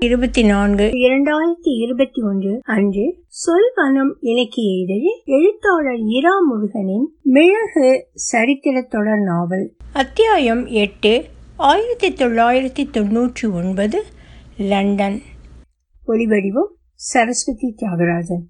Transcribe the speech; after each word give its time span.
இருபத்தி 0.00 0.42
நான்கு. 0.42 0.84
இரண்டாயிரத்தி 0.84 1.68
இருபத்தி 1.82 2.22
ஒன்று 2.22 2.60
அன்று 2.62 3.16
சொல்வனம் 3.28 4.12
இலக்கிய 4.20 4.82
இதழில் 4.82 5.22
எழுத்தாளர் 5.24 5.98
இரா 6.06 6.30
முருகனின் 6.48 7.08
மிளகு 7.22 8.06
சரித்திர 8.14 8.80
தொடர் 8.80 9.18
நாவல். 9.18 9.72
அத்தியாயம் 9.92 10.66
எட்டு 10.66 11.24
ஆயிரத்தி 11.56 12.08
தொள்ளாயிரத்தி 12.08 12.86
தொன்னூற்றி 12.92 13.52
ஒன்பது 13.52 14.02
லண்டன். 14.58 15.20
ஒளிவடிவம் 16.08 16.72
சரஸ்வதி 16.94 17.74
தியாகராஜன் 17.76 18.46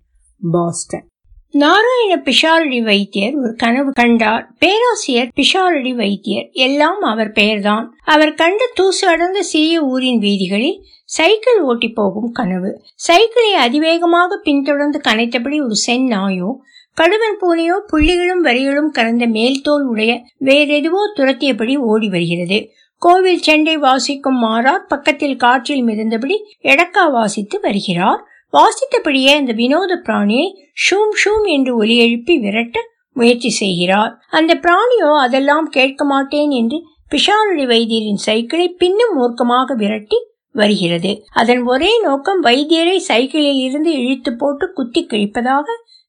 பாஸ்டன். 0.51 1.07
நாராயண 1.51 2.23
பிஷாரடி 2.25 2.82
வைத்தியர் 2.82 3.35
ஒரு 3.35 3.55
கனவு 3.55 3.93
கண்டார். 3.93 4.55
பேராசிரியர் 4.59 5.29
பிஷாரடி 5.37 5.95
வைத்தியர். 5.95 6.48
எல்லாம் 6.53 7.01
அவர் 7.01 7.32
பெயர்தான். 7.32 7.96
அவர் 8.05 8.35
கண்ட 8.35 8.64
தூசு 8.75 9.05
அடர்ந்த 9.05 9.43
சிறிய 9.43 9.82
ஊரின் 9.82 10.19
வீதிகளில் 10.19 10.82
சைக்கிள் 11.16 11.61
ஓட்டி 11.61 11.88
போகும் 11.88 12.30
கனவு. 12.32 12.70
சைக்கிளை 13.07 13.53
அதிவேகமாக 13.54 14.40
பின்தொடர்ந்து 14.43 14.98
கனைத்தபடி 15.08 15.57
ஒரு 15.62 15.76
சென் 15.86 16.07
நாயோ 16.07 16.50
கடுவன் 16.96 17.39
பூனையோ 17.40 17.76
புள்ளிகளும் 17.93 18.43
வரிகளும் 18.46 18.90
கலந்த 18.90 19.25
மேல்தோல் 19.26 19.85
உடைய 19.85 20.12
வேறெதுவோ 20.44 21.02
துரத்தியபடி 21.16 21.75
ஓடி 21.76 22.08
வருகிறது. 22.08 22.58
கோவில் 23.02 23.43
செண்டை 23.43 23.76
வாசிக்கும் 23.76 24.38
மாறார் 24.38 24.86
பக்கத்தில் 24.86 25.36
காற்றில் 25.36 25.85
மிதந்தபடி 25.85 26.36
எடக்கா 26.62 27.04
வாசித்து 27.11 27.58
வருகிறார். 27.61 28.21
வாசித்தபடியே 28.52 29.32
அந்த 29.36 29.52
வினோத 29.52 29.93
பிராணியை 30.07 30.46
ஷூம் 30.85 31.14
ஷூம் 31.22 31.46
என்று 31.46 31.72
ஒலி 31.77 31.96
எழுப்பி 31.96 32.34
விரட்ட 32.38 32.78
முயற்சி 33.16 33.50
செய்கிறார். 33.50 34.12
அந்த 34.30 34.52
பிராணியோ 34.64 35.11
அதெல்லாம் 35.20 35.69
கேட்க 35.69 36.05
மாட்டேன் 36.05 36.50
என்று 36.50 36.80
பிஷாரடி 37.11 37.64
வைத்தியரின் 37.66 38.24
சைக்கிளை 38.27 38.66
பின்னும் 38.83 39.14
மூர்க்கமாக 39.16 39.74
விரட்டி 39.74 40.19
வருகிறது. 40.53 41.25
அதன் 41.33 41.62
ஒரே 41.62 42.00
நோக்கம் 42.00 42.42
வைத்தியரை 42.42 42.97
சைக்கிளில் 42.97 43.58
இருந்து 43.58 43.92
இழுத்து 43.92 44.36
போட்டு 44.36 44.72
குத்தி 44.72 45.06
கிழிப்பதாக 45.06 45.62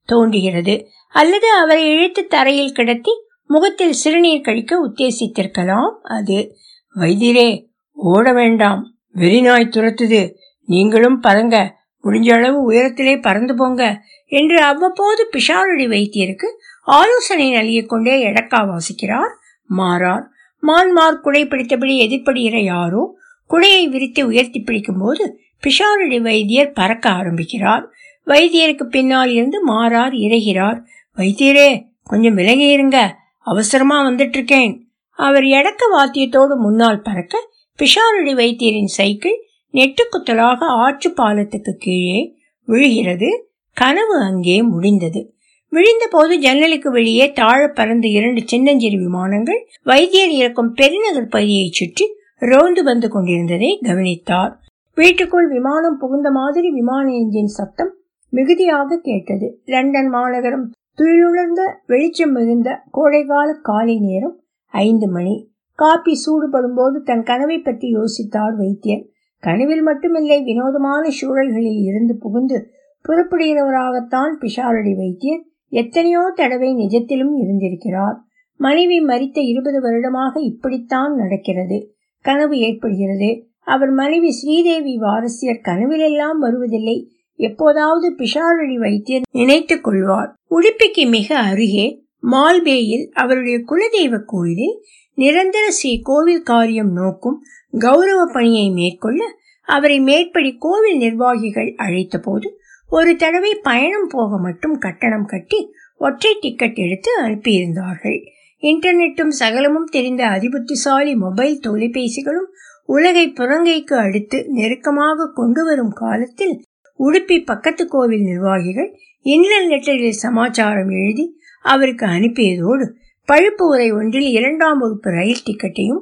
தோன்றுகிறது. 0.05 0.85
அல்லது 1.09 1.51
அவரை 1.51 1.85
இழுத்து 1.85 2.27
தரையில் 2.27 2.71
கிடத்தி 2.71 3.11
முகத்தில் 3.45 3.93
சிறுநீர் 3.93 4.41
கழிக்க 4.41 4.87
உத்தேசித்திருக்கலாம் 4.87 5.91
அது. 6.03 6.55
வைத்தியரே 6.95 7.65
ஓட 7.91 8.33
வேண்டாம். 8.33 8.95
வெறிநாய் 9.15 9.69
துரத்துது. 9.69 10.33
நீங்களும் 10.65 11.19
பறங்க 11.19 11.79
முடிஞ்ச 12.03 12.33
அளவு 12.33 12.71
உயரத்திலே 12.71 13.21
பறந்து 13.21 13.55
போங்க 13.55 14.01
என்று 14.25 14.61
அவ்வப்போது 14.61 15.29
பிஷாரடி 15.31 15.87
வைத்தியருக்கு 15.87 16.45
ஆலோசனை 16.83 17.51
நல்கிக் 17.51 17.89
கொண்டே 17.89 18.27
எடக்கா 18.27 18.65
வாசிக்கிறார் 18.65 19.33
மாறார். 19.65 20.29
மான்மார் 20.59 21.19
குடை 21.19 21.45
பிடித்தபடி 21.45 22.07
எதிர்ப்படுகிற 22.07 22.63
யாரோ 22.63 23.19
குடையை 23.51 23.83
விரித்து 23.85 24.21
உயர்த்தி 24.27 24.59
பிடிக்கும் 24.59 25.01
போது 25.01 25.23
பிஷாரடி 25.63 26.21
வைத்தியர் 26.21 26.71
பறக்க 26.71 27.09
ஆரம்பிக்கிறார். 27.09 27.83
வைத்தியருக்கு 28.27 28.83
பின்னால் 28.83 29.31
இருந்து 29.31 29.63
மாறார் 29.63 30.13
இறைகிறார். 30.13 30.79
வைத்தியரே 31.17 31.69
கொஞ்சம் 32.03 32.33
விலகி 32.33 32.67
இருங்க. 32.67 32.97
அவசரமா 33.39 33.97
வந்துட்டு 34.09 34.37
இருக்கேன் 34.37 34.73
அவர் 35.19 35.43
எடக்க 35.43 35.83
வாத்தியத்தோடு 35.97 36.55
முன்னால் 36.55 37.01
பறக்க 37.01 37.49
பிஷாரடி 37.79 38.33
வைத்தியரின் 38.41 38.93
சைக்கிள் 38.97 39.37
நெட்டுக்குத்தலாக 39.73 40.59
ஆற்று 40.83 41.09
பாலத்துக்கு 41.11 41.73
கீழே 41.79 42.35
விழுகிறது. 42.67 43.29
கனவு 43.77 44.15
அங்கே 44.21 44.61
முடிந்தது. 44.61 45.21
விழுந்த 45.69 46.07
போது 46.07 46.33
ஜன்னலுக்கு 46.39 46.91
வெளியே 46.91 47.25
தாழ 47.31 47.67
பறந்து 47.67 48.07
இரண்டு 48.11 48.41
சின்னஞ்சிறு 48.45 48.97
விமானங்கள் 48.97 49.61
வைத்தியர் 49.83 50.29
இறக்கும் 50.29 50.71
பெருநகர் 50.73 51.27
பகுதியை 51.27 51.69
சுற்றி 51.71 52.05
ரோந்து 52.41 52.83
வந்து 52.83 53.09
கொண்டிருந்ததை 53.09 53.79
கவனித்தார். 53.81 54.59
வீட்டுக்குள் 54.95 55.47
விமானம் 55.47 55.97
புகுந்த 55.97 56.31
மாதிரி 56.31 56.71
விமான 56.71 57.11
எஞ்சின் 57.11 57.51
சத்தம் 57.57 57.91
மிகுதியாக 58.29 58.97
கேட்டது. 58.97 59.61
லண்டன் 59.65 60.09
மாநகரம் 60.09 60.71
துயிலுணர்ந்த 60.97 61.61
வெளிச்சம் 61.87 62.31
மிகுந்த 62.31 62.81
கோடைகால 62.91 63.53
காலை 63.61 63.99
நேரம் 63.99 64.35
ஐந்து 64.65 65.09
மணி. 65.09 65.35
காப்பி 65.75 66.13
சூடுபடும் 66.13 66.75
போது 66.75 67.01
தன் 67.01 67.23
கனவை 67.23 67.59
பற்றி 67.59 67.87
யோசித்தார் 67.95 68.55
வைத்தியர். 68.55 69.05
கனவில் 69.39 69.85
மட்டுமில்லை 69.87 70.43
வினோதமான 70.43 71.09
சூழல்களில் 71.09 71.81
இருந்து 71.83 72.17
புகுந்து 72.17 72.71
புறப்படுகிறவராகத்தான் 73.09 74.33
பிஷாரடி 74.41 74.95
வைத்தியர் 74.95 75.41
எத்தனையோ 75.69 76.31
தடவை 76.35 76.73
நிஜத்திலும் 76.73 77.33
இருந்திருக்கிறார். 77.37 78.17
மனைவி 78.59 79.05
மறித்த 79.05 79.39
இருபது 79.39 79.81
வருடமாக 79.81 80.39
இப்படித்தான் 80.41 81.15
நடக்கிறது. 81.15 81.95
கனவு 82.21 82.57
ஏற்படுகிறது. 82.59 83.45
அவர் 83.63 83.89
மனைவி 83.89 84.31
ஸ்ரீதேவி 84.31 84.97
வாரசியர் 84.97 85.65
கனவிலெல்லாம் 85.67 86.37
வருவதில்லை. 86.39 87.11
எப்போதாவது 87.35 88.15
பிஷாரடி 88.17 88.75
வைத்தியர் 88.79 89.21
நினைத்துக் 89.31 89.83
கொள்வார். 89.83 90.33
உடுப்பிக்கு 90.49 91.09
மிக 91.09 91.37
அருகே 91.37 92.03
மால்பேயில் 92.19 93.11
அவருடைய 93.13 93.57
குலதெய்வ 93.57 94.19
கோயிலில் 94.25 94.83
நிரந்தர 95.13 95.71
ஸ்ரீ 95.71 95.99
கோவில் 96.01 96.41
காரியம் 96.41 96.91
நோக்கும் 96.91 97.43
கௌரவ 97.79 98.25
பணியை 98.33 98.69
மேற்கொள்ள 98.69 99.25
அவரை 99.65 99.99
மேற்படி 99.99 100.55
கோவில் 100.59 100.97
நிர்வாகிகள் 100.97 101.73
அழைத்த 101.77 102.19
போது 102.19 102.59
ஒரு 102.89 103.15
தடவை 103.15 103.55
பயணம் 103.55 104.07
போக 104.09 104.37
மட்டும் 104.37 104.77
கட்டணம் 104.77 105.25
கட்டி 105.25 105.71
ஒற்றை 105.97 106.37
டிக்கெட் 106.41 106.75
எடுத்து 106.75 107.11
அனுப்பியிருந்தார்கள். 107.25 108.19
இன்டர்நெட்டும் 108.61 109.33
சகலமும் 109.39 109.89
தெரிந்த 109.89 110.23
அதிபுத்திசாலி 110.27 111.13
மொபைல் 111.15 111.55
தொலைபேசிகளும் 111.67 112.49
உலகை 112.89 113.25
புறங்கைக்கு 113.29 113.95
அடுத்து 113.97 114.37
நெருக்கமாக 114.47 115.31
கொண்டு 115.33 115.63
வரும் 115.63 115.93
காலத்தில் 115.93 116.55
உடுப்பி 116.99 117.37
பக்கத்து 117.45 117.83
கோவில் 117.87 118.23
நிர்வாகிகள் 118.23 118.89
இன்னல் 119.25 119.67
லெட்டரில் 119.67 120.21
சமாச்சாரம் 120.25 120.89
எழுதி 120.89 121.25
அவருக்கு 121.65 122.05
அனுப்பியதோடு 122.05 122.85
பழுப்பு 123.27 123.63
உரை 123.67 123.91
ஒன்றில் 123.91 124.29
இரண்டாம் 124.29 124.77
வகுப்பு 124.77 125.09
ரயில் 125.11 125.45
டிக்கெட்டையும் 125.45 126.01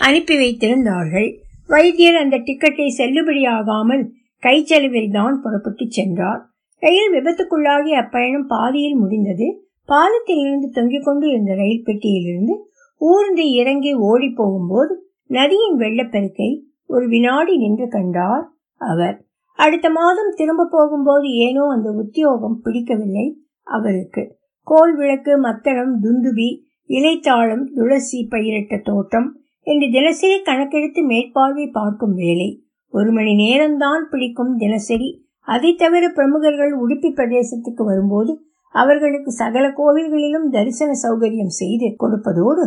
அனுப்பி 0.00 0.34
வைத்திருந்தார்கள். 0.36 1.28
வைத்தியர் 1.66 2.14
அந்த 2.14 2.36
டிக்கெட்டை 2.38 2.86
செல்லுபடியாகாமல் 2.98 4.04
கைச்செலவில் 4.42 5.10
தான் 5.10 5.36
புறப்பட்டு 5.40 5.84
சென்றார். 5.88 6.40
ரயில் 6.82 7.12
விபத்துக்குள்ளாகி 7.12 7.92
அப்பயணம் 8.02 8.46
பாதியில் 8.48 8.96
முடிந்தது. 8.96 9.48
பாலத்தில் 9.90 10.42
இருந்து 10.44 10.68
தொங்கிக் 10.70 11.04
கொண்டு 11.04 11.24
இருந்த 11.28 11.52
ரயில் 11.54 11.86
பெட்டியிலிருந்து 11.86 12.54
ஊர்ந்து 13.00 13.44
இறங்கி 13.52 13.92
ஓடி 14.08 14.28
போகும்போது 14.30 14.92
நதியின் 15.30 15.76
வெள்ளப்பெருக்கை 15.76 16.50
ஒரு 16.86 17.04
வினாடி 17.08 17.52
நின்று 17.56 17.86
கண்டார் 17.88 18.44
அவர். 18.80 19.16
அடுத்த 19.58 19.86
மாதம் 19.90 20.32
திரும்ப 20.36 20.68
போகும்போது 20.70 21.26
ஏனோ 21.46 21.64
அந்த 21.66 21.88
உத்தியோகம் 22.02 22.60
பிடிக்கவில்லை 22.62 23.26
அவருக்கு. 23.66 24.22
கோல் 24.66 24.94
விளக்கு 24.96 25.32
மத்தளம் 25.38 25.94
துந்துபி 26.02 26.48
இலைத்தாளம் 26.90 27.64
துளசி 27.74 28.20
பயிரிட்ட 28.30 28.76
தோட்டம் 28.82 29.28
என்று 29.66 29.86
தினசரி 29.90 30.38
கணக்கெடுத்து 30.42 31.02
மேற்பார்வை 31.02 31.66
பார்க்கும் 31.72 32.14
வேலை. 32.14 32.48
ஒரு 32.92 33.10
மணி 33.12 33.32
நேரம்தான் 33.42 34.04
பிடிக்கும் 34.10 34.54
தினசரி. 34.56 35.10
அதை 35.46 35.70
தவிர 35.74 36.04
பிரமுகர்கள் 36.08 36.72
உடுப்பி 36.78 37.10
பிரதேசத்துக்கு 37.10 37.82
வரும்போது 37.90 38.32
அவர்களுக்கு 38.74 39.30
சகல 39.30 39.68
கோவில்களிலும் 39.68 40.48
தரிசன 40.50 40.90
சௌகரியம் 41.02 41.54
செய்து 41.60 41.96
கொடுப்பதோடு 41.98 42.64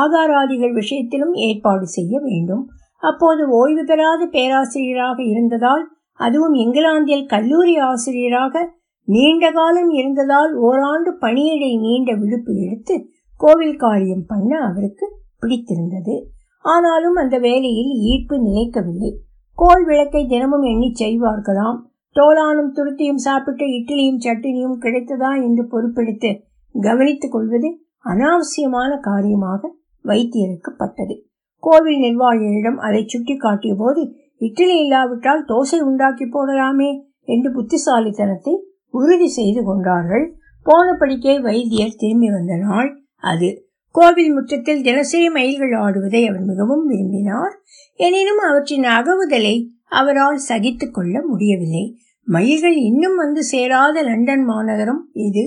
ஆகாராதிகள் 0.00 0.72
விஷயத்திலும் 0.72 1.34
ஏற்பாடு 1.34 1.86
செய்ய 1.86 2.20
வேண்டும். 2.20 2.68
அப்போது 2.98 3.48
ஓய்வு 3.48 3.84
பெறாத 3.84 4.26
பேராசிரியராக 4.26 5.22
இருந்ததால் 5.22 5.84
அதுவும் 6.12 6.54
இங்கிலாந்தில் 6.54 7.26
கல்லூரி 7.26 7.78
ஆசிரியராக 7.78 8.74
நீண்ட 9.04 9.50
காலம் 9.50 9.90
இருந்ததால் 9.90 10.54
ஓராண்டு 10.54 11.10
பணியிடை 11.20 11.78
நீண்ட 11.80 12.14
விடுப்பு 12.14 12.54
எடுத்து 12.54 13.08
கோவில் 13.36 13.76
காரியம் 13.76 14.24
பண்ண 14.26 14.58
அவருக்கு 14.58 15.06
பிடித்திருந்தது. 15.38 16.26
ஆனாலும் 16.64 17.14
அந்த 17.14 17.38
வேலையில் 17.38 17.92
ஈர்ப்பு 18.00 18.36
நிலைக்கவில்லை. 18.38 19.10
கோல் 19.54 19.84
விளக்கை 19.84 20.26
தினமும் 20.26 20.62
எண்ணி 20.62 20.92
செய்வார்களாம். 20.98 21.78
தோலானும் 22.16 22.74
துருத்தியும் 22.74 23.24
சாப்பிட்டு 23.26 23.64
இட்லியும் 23.78 24.22
சட்டினியும் 24.24 24.78
கிடைத்ததா 24.80 25.30
என்று 25.42 25.64
பொறுப்பெடுத்து 25.72 26.30
கவனித்துக் 26.74 27.32
கொள்வது 27.32 27.68
அனாவசியமான 28.04 28.98
காரியமாக 29.00 29.70
வைத்தியருக்கு 30.04 30.70
பட்டது 30.76 31.14
கோவில் 31.62 32.00
நிர்வாகிகளிடம் 32.00 32.78
அதை 32.78 33.04
சுட்டி 33.06 33.34
காட்டிய 33.36 33.74
போது 33.78 34.02
இட்லி 34.38 34.76
இல்லாவிட்டால் 34.78 35.44
தோசை 35.48 35.78
உண்டாக்கி 35.80 36.24
போடலாமே 36.24 36.90
என்று 37.24 37.52
புத்திசாலித்தனத்தை 37.52 38.54
உறுதி 38.90 39.28
செய்து 39.28 39.64
கொண்டார்கள். 39.64 40.26
போனபடிக்கே 40.66 41.40
வைத்தியர் 41.40 41.98
திரும்பி 41.98 42.28
வந்த 42.30 42.56
நாள் 42.56 42.90
அது. 43.24 43.48
கோவில் 43.94 44.32
முற்றத்தில் 44.32 44.82
தினசரி 44.82 45.28
மயில்கள் 45.28 45.74
ஆடுவதை 45.80 46.22
அவர் 46.28 46.44
மிகவும் 46.44 46.84
விரும்பினார். 46.86 47.54
எனினும் 48.00 48.42
அவற்றின் 48.48 48.86
அகவுதலை 48.98 49.54
அவரால் 49.88 50.36
சகித்துக் 50.36 50.94
கொள்ள 50.94 51.22
முடியவில்லை. 51.26 51.84
மயில்கள் 52.26 52.76
இன்னும் 52.76 53.16
வந்து 53.16 53.42
சேராத 53.42 54.02
லண்டன் 54.02 54.44
மாநகரம் 54.44 55.02
இது. 55.12 55.44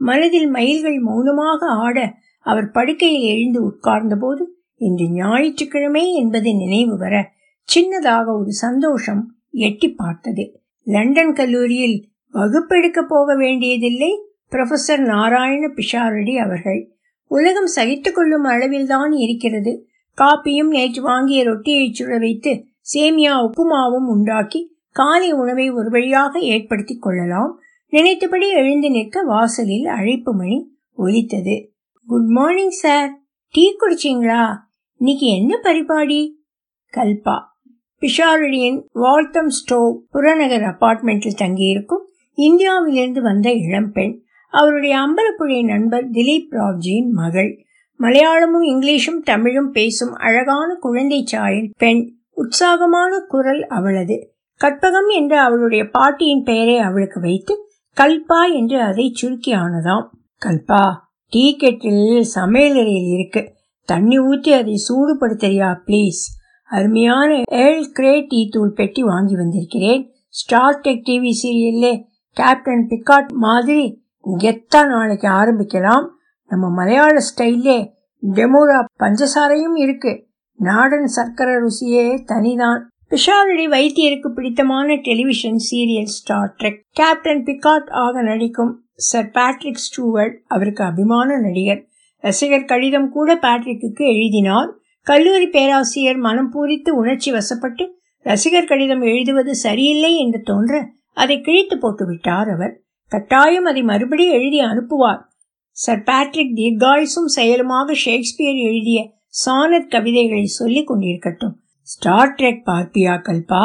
மனதில் 0.00 0.48
மயில்கள் 0.48 0.98
மௌனமாக 0.98 1.66
ஆட 1.66 2.14
அவர் 2.46 2.70
படுக்கையில் 2.70 3.26
எழுந்து 3.34 3.58
உட்கார்ந்தபோது 3.68 4.42
இன்று 4.76 5.06
ஞாயிற்றுக்கிழமை 5.10 6.04
என்பது 6.14 6.54
நினைவு 6.54 6.98
வர 6.98 7.32
சின்னதாக 7.68 8.26
ஒரு 8.38 8.52
சந்தோஷம் 8.52 9.22
எட்டி 9.50 9.88
பார்த்தது. 9.92 10.44
லண்டன் 10.86 11.32
கல்லூரியில் 11.32 12.08
வகுப்பெடுக்க 12.34 13.02
போக 13.08 13.36
வேண்டியதில்லை 13.36 14.12
புரொஃபசர் 14.50 15.02
நாராயண 15.04 15.62
பிஷாரடி 15.68 16.34
அவர்கள். 16.36 16.80
உலகம் 17.30 17.70
சகித்து 17.76 18.12
கொள்ளும் 18.12 18.44
அளவில்தான் 18.44 19.12
இருக்கிறது. 19.12 19.72
காப்பியும் 20.18 20.68
நேற்று 20.68 21.02
வாங்கிய 21.02 21.40
ரொட்டியை 21.44 21.84
சுட 21.90 22.18
வைத்து 22.18 22.52
சேமியா 22.92 23.34
உப்புமாவும் 23.46 24.08
உண்டாக்கி 24.08 24.60
காலை 24.92 25.32
உணவை 25.32 25.70
ஒரு 25.70 25.90
வழியாக 25.90 26.38
ஏற்படுத்தி 26.38 26.96
கொள்ளலாம். 26.96 27.58
நினைத்தபடி 27.88 28.48
எழுந்து 28.48 28.90
நிற்க 28.90 29.22
வாசலில் 29.22 29.86
அழைப்பு 29.86 30.34
மணி 30.34 30.76
ஒலித்தது. 30.92 31.72
குட் 32.06 32.26
மார்னிங் 32.26 32.70
சார் 32.70 33.18
டீ 33.50 33.76
குடிச்சிங்களா? 33.76 34.56
இன்னைக்கு 34.96 35.26
என்ன 35.26 35.58
பரிபாடி? 35.62 36.32
கல்பா. 36.96 37.48
பிஷாரடியின் 38.00 38.84
வால்தம் 38.94 39.48
ஸ்டோவ் 39.48 39.96
புறநகர் 40.10 40.62
அபார்ட்மெண்டில் 40.62 41.34
தங்கியிருக்கும் 41.34 42.08
இந்தியாவிலிருந்து 42.34 43.22
வந்த 43.22 43.52
இளம்பெண் 43.52 44.22
அவருடைய 44.50 44.96
அம்பலப்புழை 44.96 45.64
நண்பர் 45.64 46.10
திலீப் 46.10 46.46
ராவ்ஜியின் 46.50 47.10
மகள். 47.10 47.64
மலையாளமும் 47.98 48.62
இங்கிலீஷும் 48.62 49.22
தமிழும் 49.24 49.70
பேசும் 49.70 50.12
அழகான 50.12 50.74
குழந்தை 50.74 51.24
சாயல் 51.24 51.70
பெண். 51.78 52.14
உற்சாகமான 52.30 53.20
குரல் 53.28 53.66
அவளது. 53.66 54.29
கற்பகம் 54.64 55.08
என்று 55.08 55.38
அவளுடைய 55.38 55.88
பாட்டியின் 55.88 56.42
பெயரை 56.42 56.78
அவளுக்கு 56.78 57.20
வைத்து 57.20 57.68
கல்பா 58.00 58.54
என்று 58.54 58.82
அதை 58.82 59.12
சுருக்கி 59.14 59.54
ஆனதாம். 59.54 60.06
கல்பா 60.46 60.92
டீ 61.28 61.56
கெட்டில் 61.56 62.24
சமையலறையில் 62.34 63.12
இருக்கு. 63.12 63.52
தண்ணி 63.84 64.18
ஊற்றி 64.18 64.52
அதை 64.52 64.74
சூடுபடுத்தறியா 64.88 65.80
ப்ளீஸ் 65.86 66.20
அருமையான 66.64 67.42
ஏழ் 67.50 67.90
கிரே 67.92 68.20
டீ 68.20 68.48
தூள் 68.48 68.72
பெட்டி 68.72 69.02
வாங்கி 69.02 69.34
வந்திருக்கிறேன். 69.34 70.12
ஸ்டார் 70.28 70.80
டெக் 70.80 71.02
டிவி 71.08 71.30
சீரியல்லே 71.42 72.04
கேப்டன் 72.30 72.86
பிக்காட் 72.88 73.32
மாதிரி 73.32 74.04
கெத்தா 74.38 74.86
நாளைக்கு 74.86 75.28
ஆரம்பிக்கலாம்? 75.28 76.06
நம்ம 76.46 76.68
மலையாள 76.68 77.20
ஸ்டைல்லே 77.20 77.92
டெமோரா 78.34 78.84
பஞ்சசாரையும் 78.98 79.76
இருக்கு. 79.76 80.26
நாடன் 80.54 81.06
சர்க்கரை 81.06 81.54
ருசியே 81.54 82.06
தனிதான். 82.26 82.80
பிஷாரடி 83.10 83.66
வைத்தியருக்கு 83.66 84.28
பிடித்தமான 84.28 84.94
television 84.94 85.56
serial 85.70 86.12
Star 86.16 86.54
Trek. 86.58 86.80
Captain 86.90 87.42
Picard 87.44 87.90
ஆக 87.90 88.22
நடிக்கும் 88.22 88.84
சர் 88.94 89.30
பேட்ரிக் 89.30 89.76
ஸ்டூவர்ட் 89.76 90.42
அவருக்கு 90.46 90.84
அபிமான 90.84 91.38
நடிகர். 91.38 91.86
ரசிகர் 92.16 92.64
கடிதம் 92.64 93.10
கூட 93.10 93.34
பேட்ரிக்கு 93.34 94.06
எழுதினார். 94.06 94.74
கல்லூரி 95.02 95.46
பேராசிரியர் 95.46 96.16
மனம் 96.16 96.52
பூரித்து 96.52 96.90
உணர்ச்சி 96.90 97.32
வசப்பட்டு 97.32 97.88
ரசிகர் 98.18 98.64
கடிதம் 98.64 99.02
எழுதுவது 99.02 99.54
சரியில்லை 99.54 100.18
என்று 100.18 100.40
தோன்ற 100.42 100.90
அதை 101.14 101.40
கிழித்து 101.40 101.78
போட்டு 101.78 102.06
விட்டார் 102.06 102.48
அவர். 102.48 102.80
கட்டாயம் 103.08 103.64
அதை 103.64 103.82
மறுபடி 103.82 104.30
எழுதி 104.30 104.60
அனுப்புவார். 104.60 105.20
சர் 105.70 106.02
பேட்ரிக் 106.02 106.56
தீர்காயுசும் 106.56 107.30
செயலுமாக 107.36 107.94
ஷேக்ஸ்பியர் 107.94 108.54
எழுதிய 108.54 109.10
சானத் 109.46 109.90
கவிதைகளை 109.90 110.44
சொல்லிக் 110.44 110.92
கொண்டிருக்கட்டும். 110.92 111.52
ஸ்டார் 111.92 112.34
ட்ரெக் 112.38 112.60
பார்ப்பியா 112.66 113.14
கல்பா? 113.26 113.62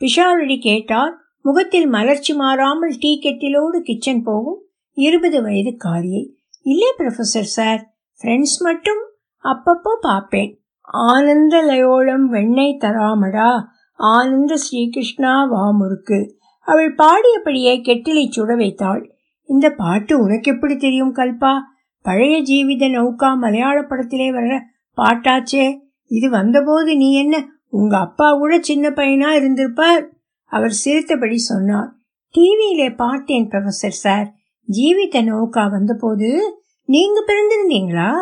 பிஷாரடி 0.00 0.56
கேட்டார் 0.60 1.12
முகத்தில் 1.42 1.86
மலர்ச்சி 1.86 2.34
மாறாமல் 2.34 2.94
டீ 2.98 3.10
கெட்டிலோடு 3.22 3.78
கிச்சன் 3.80 4.22
போகும் 4.22 4.58
இருபது 4.96 5.42
வயது 5.42 5.76
காரியை. 5.76 6.22
இல்லை 6.62 6.88
ப்ரொஃபசர் 6.98 7.50
சார் 7.56 7.82
ஃப்ரெண்ட்ஸ் 8.20 8.56
மட்டும் 8.58 9.02
அப்பப்போ 9.44 9.92
பார்ப்பேன். 10.00 10.50
ஆனந்த 10.82 11.60
லயோளம் 11.62 12.26
வெண்ணெய் 12.28 12.80
தராமடா? 12.80 13.50
ஆனந்த 13.94 14.56
ஸ்ரீகிருஷ்ணா 14.56 15.34
வாமுருக்கு 15.52 16.18
அவள் 16.66 16.94
பாடியபடியே 16.94 17.76
கெட்டிலை 17.88 18.26
சுட 18.38 18.56
வைத்தாள். 18.56 19.04
இந்த 19.48 19.70
பாட்டு 19.70 20.22
உனக்கு 20.22 20.52
எப்படி 20.52 20.76
தெரியும் 20.76 21.14
கல்பா? 21.14 21.54
பழைய 22.04 22.42
ஜீவித 22.42 22.84
நௌகா 22.88 23.36
மலையாள 23.36 23.78
படத்திலே 23.82 24.28
வர்ற 24.32 24.60
பாட்டாச்சே. 24.96 25.68
இது 26.10 26.30
வந்தபோது 26.30 26.96
நீ 26.96 27.08
என்ன 27.14 27.36
உங்க 27.70 27.98
அப்பா 27.98 28.32
கூட 28.34 28.60
சின்ன 28.60 28.90
பையனா 28.90 29.30
இருந்திருப்பார் 29.30 30.10
அவர் 30.44 30.70
சிரித்தபடி 30.70 31.38
சொன்னார். 31.38 31.96
டிவியிலே 32.34 32.94
பார்த்தேன் 32.96 33.48
ப்ரொஃபசர் 33.48 33.98
சார் 34.04 34.34
ஜீவித 34.72 35.24
நோக்கா 35.24 35.70
வந்தபோது 35.70 36.60
நீங்க 36.84 37.24
பிறந்திருந்தீங்களா? 37.26 38.12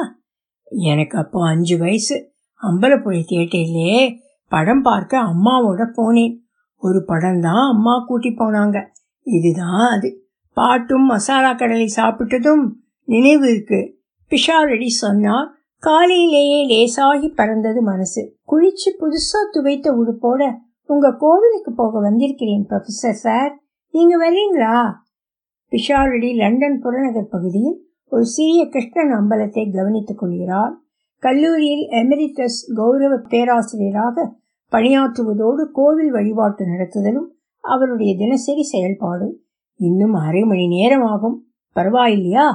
எனக்கு 0.65 1.19
அப்போ 1.19 1.47
அஞ்சு 1.47 1.79
வயசு. 1.79 2.33
அம்பலப்புழை 2.63 3.25
தியேட்டர்லே 3.31 4.17
படம் 4.49 4.83
பார்க்க 4.83 5.19
அம்மாவோட 5.19 5.87
போனேன். 5.97 6.39
ஒரு 6.77 7.05
படம் 7.05 7.41
தான் 7.41 7.71
அம்மா 7.71 8.05
கூட்டி 8.07 8.29
போனாங்க. 8.29 8.87
இதுதான் 9.23 9.99
அது. 9.99 10.29
பாட்டும் 10.53 11.05
மசாலா 11.05 11.53
கடலை 11.53 11.93
சாப்பிட்டதும் 11.97 12.73
நினைவு 13.05 13.51
இருக்கு. 13.51 14.01
பிஷாரடி 14.31 14.87
சொன்னார். 14.87 15.58
காலையிலேயே 15.79 16.67
லேசாகி 16.67 17.35
பறந்தது 17.35 17.83
மனசு. 17.83 18.37
குளிச்சு 18.47 18.91
புதுசா 19.01 19.41
துவைத்த 19.53 19.89
உடுப்போட 19.91 20.55
உங்க 20.87 21.17
கோவிலுக்கு 21.17 21.73
போக 21.77 22.01
வந்திருக்கிறேன் 22.01 22.67
ப்ரொஃபசர் 22.69 23.19
சார் 23.25 23.61
நீங்க 23.91 24.15
வர்றீங்களா 24.19 24.93
பிஷாரடி 25.71 26.35
லண்டன் 26.35 26.81
புறநகர் 26.81 27.29
பகுதியில் 27.29 27.87
ஒரு 28.11 28.25
சிறிய 28.25 28.69
கிருஷ்ணன் 28.69 29.13
அம்பலத்தை 29.13 29.77
கவனித்துக் 29.77 30.19
கொள்கிறார். 30.19 30.79
கல்லூரியில் 31.19 31.89
எமெரிட்டஸ் 31.89 32.75
கௌரவ 32.75 33.17
பேராசிரியராக 33.17 34.37
பணியாற்றுவதோடு 34.73 35.65
கோவில் 35.73 36.11
வழிபாட்டு 36.11 36.65
நடத்துதலும் 36.65 37.29
அவருடைய 37.61 38.17
தினசரி 38.17 38.63
செயல்பாடு. 38.63 39.43
இன்னும் 39.75 40.15
அரை 40.15 40.43
மணி 40.43 40.67
நேரம் 40.67 41.03
ஆகும் 41.03 41.47
பரவாயில்லையா? 41.77 42.47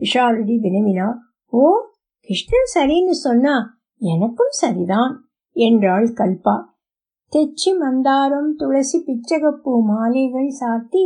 விஷாலடி 0.00 0.58
வினவினார். 0.62 1.16
ஓ 1.46 1.89
கிருஷ்ணன் 2.28 2.70
சரின்னு 2.74 3.14
சொன்னா 3.26 3.54
எனக்கும் 4.00 4.52
சரிதான் 4.58 5.14
என்றாள் 5.56 6.06
கல்பா. 6.12 6.56
தெச்சி 7.32 7.70
மந்தாரம் 7.80 8.50
துளசி 8.56 8.98
பிச்சகப்பூ 9.06 9.72
மாலைகள் 9.88 10.50
சாத்தி 10.60 11.04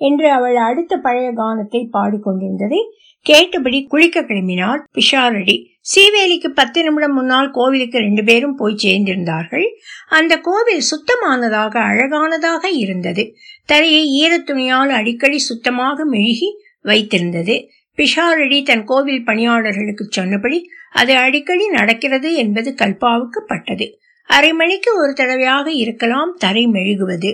என்று 0.00 0.30
அவள் 0.30 0.56
அடுத்த 0.56 0.96
பழைய 0.96 1.28
கானத்தை 1.32 1.80
பாடிக்கொண்டிருந்ததை 1.92 2.80
கேட்டபடி 3.26 3.78
குளிக்க 3.82 4.20
கிளம்பினார் 4.20 4.80
பிஷாரடி. 4.94 5.56
சீவேலிக்கு 5.92 6.48
பத்து 6.48 6.82
நிமிடம் 6.82 7.14
முன்னால் 7.14 7.50
கோவிலுக்கு 7.50 7.98
ரெண்டு 7.98 8.24
பேரும் 8.24 8.56
போய் 8.56 8.80
சேர்ந்திருந்தார்கள். 8.82 9.66
அந்த 10.08 10.36
கோவில் 10.36 10.82
சுத்தமானதாக 10.90 11.74
அழகானதாக 11.90 12.64
இருந்தது. 12.76 13.24
தரையை 13.66 14.04
ஈரத்துணியால் 14.22 14.92
அடிக்கடி 15.00 15.38
சுத்தமாக 15.38 16.06
மெழுகி 16.06 16.50
வைத்திருந்தது. 16.82 17.56
பிஷாரடி 17.98 18.62
தன் 18.62 18.84
கோவில் 18.84 19.24
பணியாளர்களுக்கு 19.24 20.04
சொன்னபடி 20.08 20.58
அது 20.92 21.16
அடிக்கடி 21.16 21.68
நடக்கிறது 21.68 22.34
என்பது 22.34 22.74
கல்பாவுக்கு 22.78 23.40
பட்டது 23.46 23.86
அரை 24.30 24.52
மணிக்கு 24.52 24.90
ஒரு 25.02 25.12
தடவையாக 25.12 25.72
இருக்கலாம் 25.72 26.34
தரை 26.38 26.66
மெழுகுவது. 26.66 27.30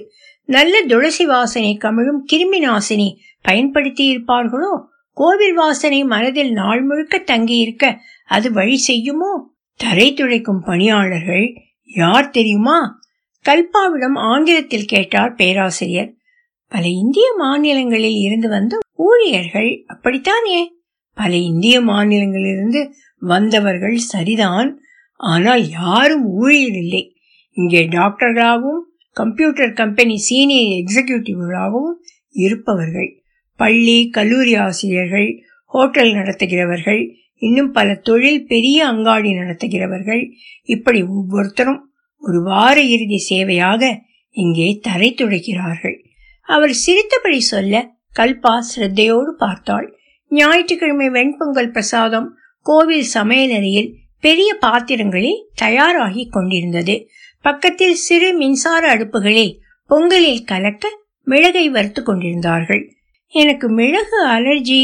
நல்ல 0.48 0.82
துளசி 0.82 1.26
வாசனை 1.26 1.78
கமிழும் 1.80 2.22
கிருமி 2.32 2.58
நாசினி 2.58 3.08
பயன்படுத்தி 3.42 4.04
இருப்பார்களோ 4.12 4.72
கோவில் 5.16 5.54
வாசனை 5.54 6.04
மனதில் 6.04 6.52
நாள் 6.52 6.82
முழுக்க 6.82 7.18
தங்கியிருக்க 7.18 7.84
அது 8.28 8.52
வழி 8.52 8.78
செய்யுமோ? 8.88 9.32
தரை 9.80 10.14
துடைக்கும் 10.14 10.62
பணியாளர்கள் 10.64 11.46
யார் 11.94 12.30
தெரியுமா? 12.30 12.78
கல்பாவிடம் 13.44 14.16
ஆங்கிலத்தில் 14.16 14.84
கேட்டார் 14.84 15.34
பேராசிரியர். 15.34 16.10
பல 16.72 16.86
இந்திய 16.86 17.34
மாநிலங்களில் 17.36 18.18
இருந்து 18.20 18.48
வந்த 18.48 18.78
ஊழியர்கள் 18.98 19.70
அப்படித்தானே? 19.86 20.58
பல 21.18 21.30
இந்திய 21.50 21.76
மாநிலங்களிலிருந்து 21.80 22.80
வந்தவர்கள் 23.22 23.96
சரிதான். 24.12 24.70
ஆனால் 25.20 25.62
யாரும் 25.70 26.26
ஊழியர் 26.40 26.78
இல்லை. 26.84 27.04
இங்கே 27.56 27.82
டாக்டர்களாகவும் 27.88 28.82
கம்ப்யூட்டர் 29.16 29.72
கம்பெனி 29.72 30.16
சீனியர் 30.28 30.74
எக்ஸிகியூட்டிவ்களாகவும் 30.80 31.96
இருப்பவர்கள். 32.44 33.10
பள்ளி 33.60 33.98
கல்லூரி 34.08 34.54
ஆசிரியர்கள் 34.54 35.28
ஹோட்டல் 35.74 36.12
நடத்துகிறவர்கள் 36.12 37.00
இன்னும் 37.42 37.72
பல 37.72 37.88
தொழில் 38.08 38.46
பெரிய 38.46 38.78
அங்காடி 38.86 39.30
நடத்துகிறவர்கள். 39.32 40.22
இப்படி 40.64 41.00
ஒவ்வொருத்தரும் 41.16 41.80
ஒரு 42.22 42.38
வார 42.42 42.76
இறுதி 42.94 43.18
சேவையாக 43.30 43.82
இங்கே 44.36 44.68
தரை 44.82 45.08
துடைக்கிறார்கள். 45.14 45.96
அவர் 46.48 46.72
சிரித்தபடி 46.84 47.40
சொல்ல 47.52 47.74
கல்பா 48.14 48.54
சிரத்தையோடு 48.68 49.32
பார்த்தாள். 49.36 49.86
ஞாயிற்றுக்கிழமை 50.30 51.08
வெண்பொங்கல் 51.08 51.70
பிரசாதம் 51.70 52.28
கோவில் 52.66 53.06
சமையலறையில் 53.14 53.90
பெரிய 54.20 54.54
பாத்திரங்களில் 54.54 55.40
தயாராகி 55.54 56.24
கொண்டிருந்தது. 56.28 56.96
பக்கத்தில் 57.44 57.94
சிறு 57.94 58.34
மின்சார 58.34 58.82
அடுப்புகளில் 58.96 59.52
பொங்கலில் 59.90 60.44
கலக்க 60.44 60.86
மிளகை 61.26 61.66
வறுத்து 61.68 62.02
கொண்டிருந்தார்கள். 62.02 62.82
எனக்கு 63.34 63.68
மிளகு 63.68 64.18
அலர்ஜி 64.28 64.82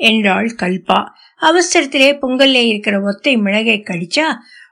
என்றாள் 0.00 0.48
கல்பா. 0.62 1.00
அவசரத்திலே 1.40 2.10
பொங்கல்ல 2.22 2.58
இருக்கிற 2.64 2.96
ஒத்தை 3.00 3.32
மிளகை 3.38 3.78
கடிச்சா 3.80 4.26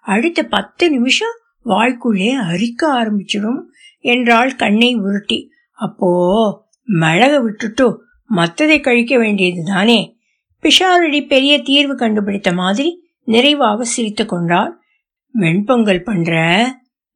அடுத்த 0.05 0.41
பத்து 0.45 0.85
நிமிஷம் 0.91 1.37
வாய்க்குள்ளே 1.65 2.31
அரிக்க 2.53 2.83
ஆரம்பிச்சிடும் 2.93 3.61
என்றாள் 4.05 4.53
கண்ணை 4.55 4.95
உருட்டி. 4.95 5.39
அப்போ 5.79 6.11
மிளக 6.89 7.43
விட்டுட்டு 7.43 8.05
மத்ததை 8.37 8.81
கழிக்க 8.81 9.19
வேண்டியது 9.19 9.63
தானே? 9.65 10.17
பிஷாரடி 10.63 11.27
பெரிய 11.27 11.63
தீர்வு 11.63 11.97
கண்டுபிடித்த 11.97 12.53
மாதிரி 12.53 13.03
நிறைவாக 13.25 13.85
சிரித்து 13.85 14.27
கொண்டார் 14.27 14.79
வெண்பொங்கல் 15.41 16.03
பண்ற? 16.03 16.65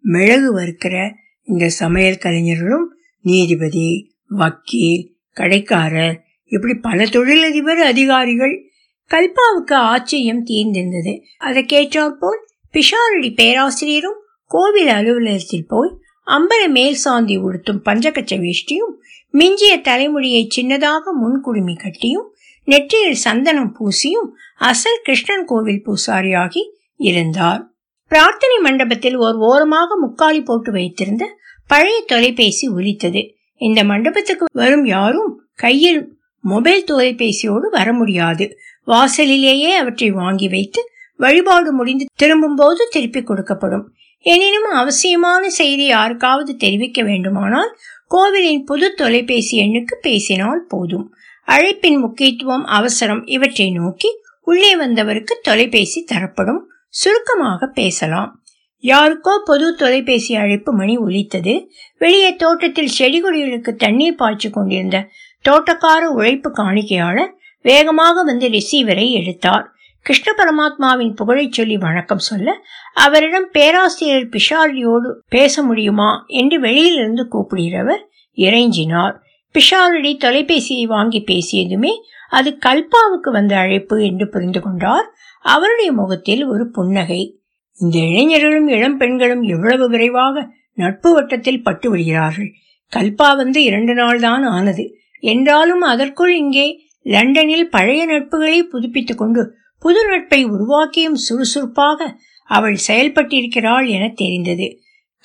மிளகு 0.01 0.61
வறுக்கிற? 0.61 1.13
இந்த 1.43 1.69
சமையல் 1.69 2.17
கலைஞர்களும் 2.17 2.97
நீதிபதி 3.21 4.17
வக்கீல் 4.29 5.15
கடைக்காரர் 5.33 6.23
இப்படி 6.45 6.75
பல 6.75 7.05
தொழிலதிபர் 7.05 7.79
அதிகாரிகள் 7.79 8.71
கல்பாவுக்கு 9.11 9.73
ஆச்சரியம் 9.73 10.47
தீர்ந்திருந்தது. 10.47 11.21
அதை 11.39 11.65
கேட்டாற்போல் 11.65 12.47
பிஷாரடி 12.73 13.35
பேராசிரியரும் 13.35 14.21
கோவில் 14.47 14.89
அலுவலகத்தில் 14.89 15.67
போய் 15.69 15.91
அம்பர 16.27 16.69
மேல் 16.69 16.95
சாந்தி 16.95 17.39
உடுத்தும் 17.39 17.83
பஞ்சகச்ச 17.85 18.37
வேஷ்டியும் 18.37 18.95
மிஞ்சிய 19.35 19.81
தலைமுடியை 19.81 20.43
சின்னதாக 20.57 21.13
முன்குடுமி 21.23 21.75
கட்டியும் 21.77 22.29
நெற்றியில் 22.69 23.19
சந்தனம் 23.25 23.73
பூசியும் 23.77 24.29
அசல் 24.57 25.03
கிருஷ்ணன் 25.03 25.45
கோவில் 25.45 25.83
பூசாரியாகி 25.87 26.63
இருந்தார். 26.97 27.63
பிரார்த்தனை 28.11 28.59
மண்டபத்தில் 28.59 29.17
ஒரு 29.17 29.39
ஓரமாக 29.39 29.97
முக்காலி 29.97 30.41
போட்டு 30.45 30.73
வைத்திருந்த 30.73 31.25
பழைய 31.67 31.99
தொலைபேசி 32.07 32.67
ஒலித்தது. 32.69 33.23
இந்த 33.61 33.85
மண்டபத்துக்கு 33.85 34.45
வரும் 34.53 34.85
யாரும் 34.85 35.31
கையில் 35.55 36.01
மொபைல் 36.45 36.85
தொலைபேசியோடு 36.85 37.67
வர 37.71 37.93
முடியாது. 37.93 38.47
வாசலிலேயே 38.85 39.71
அவற்றை 39.75 40.11
வாங்கி 40.11 40.49
வைத்து 40.49 40.81
வழிபாடு 41.21 41.73
முடிந்து 41.73 42.05
திரும்பும் 42.17 42.55
போது 42.55 42.89
திருப்பி 42.91 43.21
கொடுக்கப்படும். 43.21 43.87
எனினும் 44.27 44.69
அவசியமான 44.73 45.49
செய்தி 45.51 45.85
யாருக்காவது 45.87 46.57
தெரிவிக்க 46.57 47.03
வேண்டுமானால் 47.03 47.71
கோவிலின் 48.09 48.65
பொது 48.65 48.95
தொலைபேசி 48.95 49.61
எண்ணுக்கு 49.61 49.95
பேசினால் 50.01 50.65
போதும். 50.69 51.15
அழைப்பின் 51.47 52.01
முக்கியத்துவம் 52.01 52.65
அவசரம் 52.65 53.27
இவற்றை 53.27 53.71
நோக்கி 53.71 54.09
உள்ளே 54.43 54.77
வந்தவருக்கு 54.77 55.41
தொலைபேசி 55.43 56.03
தரப்படும். 56.03 56.71
சுருக்கமாக 56.89 57.67
பேசலாம். 57.67 58.43
யாருக்கோ 58.81 59.43
பொது 59.45 59.75
தொலைபேசி 59.75 60.35
அழைப்பு 60.35 60.73
மணி 60.73 60.97
ஒலித்தது. 60.97 61.71
வெளியே 61.99 62.37
தோட்டத்தில் 62.37 62.87
செடி 62.87 63.23
கொடிகளுக்கு 63.23 63.73
தண்ணீர் 63.75 64.15
பாய்ச்சி 64.15 64.51
கொண்டிருந்த 64.51 65.09
தோட்டக்கார 65.49 65.99
உழைப்பு 65.99 66.51
காணிக்கையாளர் 66.51 67.33
வேகமாக 67.63 68.23
வந்து 68.23 68.49
ரிசீவரை 68.49 69.11
எடுத்தார். 69.11 69.76
கிருஷ்ண 70.07 70.33
பரமாத்மாவின் 70.33 71.15
புகழைச் 71.15 71.53
சொல்லி 71.53 71.77
வணக்கம் 71.77 72.19
சொல்ல 72.19 72.63
அவரிடம் 72.95 73.49
பேராசிரியர் 73.53 74.29
பிஷாரியோடு 74.29 75.13
பேச 75.29 75.63
முடியுமா 75.63 76.25
என்று 76.27 76.61
வெளியிலிருந்து 76.61 77.29
கூப்பிடுகிறவர் 77.33 78.03
இறைஞ்சினார். 78.37 79.17
பிஷாரடி 79.55 80.13
தொலைபேசியை 80.17 80.85
வாங்கி 80.85 81.25
பேசியதுமே 81.27 81.91
அது 82.29 82.59
கல்பாவுக்கு 82.67 83.31
வந்த 83.33 83.57
அழைப்பு 83.57 84.05
என்று 84.05 84.29
புரிந்து 84.29 84.61
கொண்டார். 84.61 85.13
அவருடைய 85.43 85.93
முகத்தில் 85.93 86.47
ஒரு 86.47 86.71
புன்னகை. 86.71 87.41
இந்த 87.79 87.99
இளைஞர்களும் 87.99 88.69
இளம் 88.69 88.97
பெண்களும் 88.97 89.43
எவ்வளவு 89.43 89.89
விரைவாக 89.89 90.47
நட்பு 90.73 91.15
வட்டத்தில் 91.15 91.63
பட்டு 91.63 91.91
விடுகிறார்கள். 91.91 92.53
கல்பா 92.97 93.37
வந்து 93.37 93.63
இரண்டு 93.63 93.95
நாள் 93.95 94.21
தான் 94.21 94.43
ஆனது. 94.43 94.97
என்றாலும் 95.21 95.81
அதற்குள் 95.81 96.37
இங்கே 96.37 96.81
லண்டனில் 97.03 97.71
பழைய 97.71 98.07
நட்புகளை 98.07 98.63
புதுப்பித்துக் 98.63 99.19
கொண்டு 99.19 99.65
புது 99.87 100.07
நட்பை 100.07 100.45
உருவாக்கியும் 100.47 101.15
சுறுசுறுப்பாக 101.15 102.19
அவள் 102.47 102.77
செயல்பட்டிருக்கிறாள் 102.89 103.89
என 103.89 104.13
தெரிந்தது. 104.15 104.79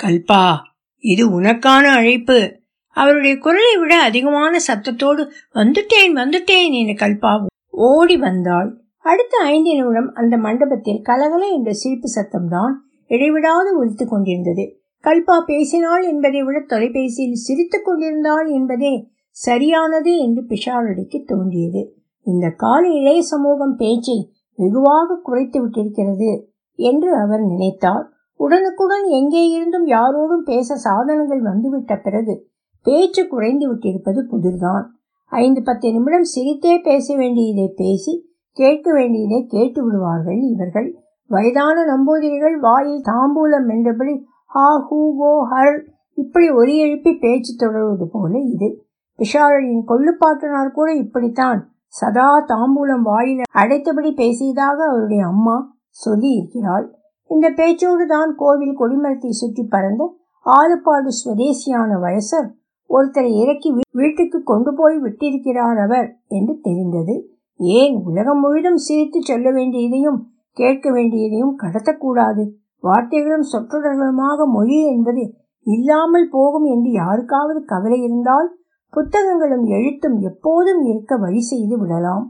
கல்பா 0.03 0.55
இது 0.97 1.41
உனக்கான 1.41 1.85
அழைப்பு. 1.97 2.59
அவருடைய 2.87 3.37
குரலை 3.37 3.77
விட 3.77 4.01
அதிகமான 4.01 4.59
சத்தத்தோடு 4.67 5.23
வந்துட்டேன் 5.53 6.11
வந்துட்டேன் 6.13 6.71
என 6.71 6.93
கல்பா 6.93 7.31
ஓடி 7.69 8.17
வந்தாள். 8.17 8.69
அடுத்த 8.97 9.37
ஐந்து 9.37 9.73
நிமிடம் 9.75 10.13
அந்த 10.13 10.37
மண்டபத்தில் 10.37 11.01
கலகல 11.01 11.47
என்ற 11.47 11.73
சிரிப்பு 11.73 12.09
சத்தம்தான் 12.15 12.73
இடைவிடாது 13.07 13.77
ஒலித்துக் 13.77 14.09
கொண்டிருந்தது. 14.09 14.79
கல்பா 15.03 15.39
பேசினாள் 15.45 16.03
என்பதை 16.03 16.43
விட 16.43 16.59
தொலைபேசியில் 16.59 17.43
சிரித்துக் 17.45 17.85
கொண்டிருந்தாள் 17.85 18.49
என்பதே 18.49 19.07
சரியானது 19.29 20.17
என்று 20.17 20.43
பிஷாரடிக்கு 20.43 21.23
தோன்றியது. 21.25 21.95
இந்த 22.23 22.49
கால 22.49 22.87
இளைய 22.87 23.21
சமூகம் 23.21 23.75
பேச்சை 23.75 24.33
வெகுவாக 24.55 25.19
குறைத்து 25.23 25.65
விட்டிருக்கிறது 25.65 26.31
என்று 26.75 27.15
அவர் 27.15 27.41
நினைத்தார். 27.41 28.05
உடனுக்குடன் 28.35 29.03
எங்கே 29.03 29.49
இருந்தும் 29.49 29.87
யாரோடும் 29.87 30.45
பேச 30.45 30.75
சாதனங்கள் 30.75 31.41
வந்துவிட்ட 31.41 31.95
பிறகு 31.97 32.49
பேச்சு 32.81 33.27
குறைந்து 33.27 33.73
விட்டிருப்பது 33.73 34.21
புதிர்தான். 34.21 34.91
ஐந்து 35.25 35.63
பத்து 35.63 35.91
நிமிடம் 35.91 36.27
சிரித்தே 36.35 36.81
பேச 36.83 37.15
வேண்டியதை 37.15 37.73
பேசி 37.75 38.29
கேட்க 38.51 38.93
வேண்டியதை 38.93 39.45
கேட்டு 39.45 39.83
விடுவார்கள் 39.83 40.39
இவர்கள். 40.41 40.99
வயதான 41.25 41.83
நம்பூதிரிகள் 41.83 42.59
வாயில் 42.59 43.01
தாம்பூலம் 43.01 43.69
என்றபடி 43.69 44.25
ஹா 44.45 44.87
ஹூ 44.89 45.15
கோ 45.17 45.33
ஹர் 45.51 45.81
இப்படி 46.13 46.49
ஒலி 46.49 46.77
எழுப்பி 46.77 47.13
பேச்சு 47.13 47.55
தொடர்வது 47.55 48.07
போல 48.07 48.33
இது. 48.39 48.83
விஷாலின் 49.19 49.83
கொள்ளுப்பாட்டனார் 49.87 50.71
கூட 50.71 50.93
இப்படித்தான். 50.93 51.70
சதா 51.93 52.29
தாம்பூலம் 52.49 53.03
வாயில் 53.03 53.43
அடைத்தபடி 53.61 54.11
பேசியதாக 54.13 54.77
அவருடைய 54.85 55.23
அம்மா 55.25 55.55
சொல்லி 55.97 56.29
இருக்கிறாள் 56.37 56.85
இந்த 57.29 57.47
பேச்சோடு 57.49 58.05
தான் 58.07 58.31
கோவில் 58.35 58.79
கொடிமரத்தை 58.79 59.31
சுற்றி 59.31 59.63
பறந்த 59.65 60.03
ஆலுப்பாடு 60.45 61.09
சுவதேசியான 61.11 61.97
வயசர் 61.99 62.47
ஒருத்தரை 62.89 63.31
இறக்கி 63.41 63.69
வீட்டுக்கு 63.93 64.39
கொண்டு 64.43 64.71
போய் 64.73 64.97
விட்டிருக்கிறார் 64.97 65.79
அவர் 65.83 66.07
என்று 66.27 66.53
தெரிந்தது. 66.61 67.15
ஏன் 67.59 67.95
உலகம் 68.05 68.41
முழுதும் 68.43 68.79
சிரித்து 68.79 69.19
சொல்ல 69.21 69.47
வேண்டியதையும் 69.51 70.19
கேட்க 70.57 70.85
வேண்டியதையும் 70.91 71.53
கடத்தக்கூடாது. 71.55 72.43
வார்த்தைகளும் 72.83 73.49
சொற்றொடர்களுமாக 73.51 74.45
மொழி 74.53 74.77
என்பது 74.87 75.23
இல்லாமல் 75.67 76.27
போகும் 76.29 76.65
என்று 76.65 76.89
யாருக்காவது 76.93 77.59
கவலை 77.65 77.99
இருந்தால் 78.01 78.47
புத்தகங்களும் 78.93 79.65
எழுத்தும் 79.65 80.17
எப்போதும் 80.21 80.81
இருக்க 80.85 81.15
வழி 81.15 81.41
செய்து 81.41 81.75
விடலாம். 81.79 82.25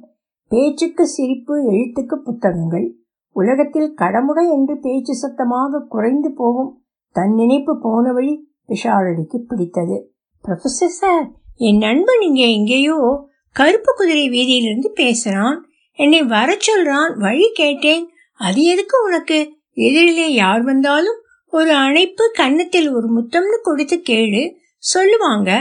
பேச்சுக்கு 0.51 1.07
சிரிப்பு 1.07 1.53
எழுத்துக்கு 1.71 2.15
புத்தகங்கள். 2.15 2.87
உலகத்தில் 3.35 3.93
கடமுடை 3.97 4.43
என்று 4.51 4.79
பேச்சு 4.79 5.13
சத்தமாக 5.15 5.85
குறைந்து 5.89 6.33
போகும் 6.33 6.71
தன் 7.15 7.33
நினைப்பு 7.33 7.73
போன 7.81 8.11
வழி 8.11 8.33
விஷாலடிக்கு 8.67 9.37
பிடித்தது. 9.37 9.97
ப்ரொஃபசர் 10.43 10.95
சார் 10.99 11.27
என் 11.55 11.77
நண்பன் 11.77 12.21
இங்கே 12.21 12.53
எங்கேயோ 12.53 13.27
கருப்பு 13.55 13.93
குதிரை 13.95 14.29
வீதியிலிருந்து 14.29 14.89
பேசுறான். 14.95 15.57
என்னை 15.99 16.23
வர 16.23 16.57
சொல்றான் 16.67 17.19
வழி 17.19 17.51
கேட்டேன். 17.53 18.09
அது 18.39 18.63
எதுக்கு 18.63 19.03
உனக்கு? 19.03 19.39
எதிரிலே 19.75 20.27
யார் 20.27 20.61
வந்தாலும் 20.61 21.19
ஒரு 21.53 21.71
அணைப்பு 21.75 22.31
கன்னத்தில் 22.33 22.89
ஒரு 22.93 23.07
முத்தம்னு 23.17 23.57
கொடுத்து 23.61 24.01
கேளு. 24.09 24.43
சொல்லுவாங்க. 24.77 25.51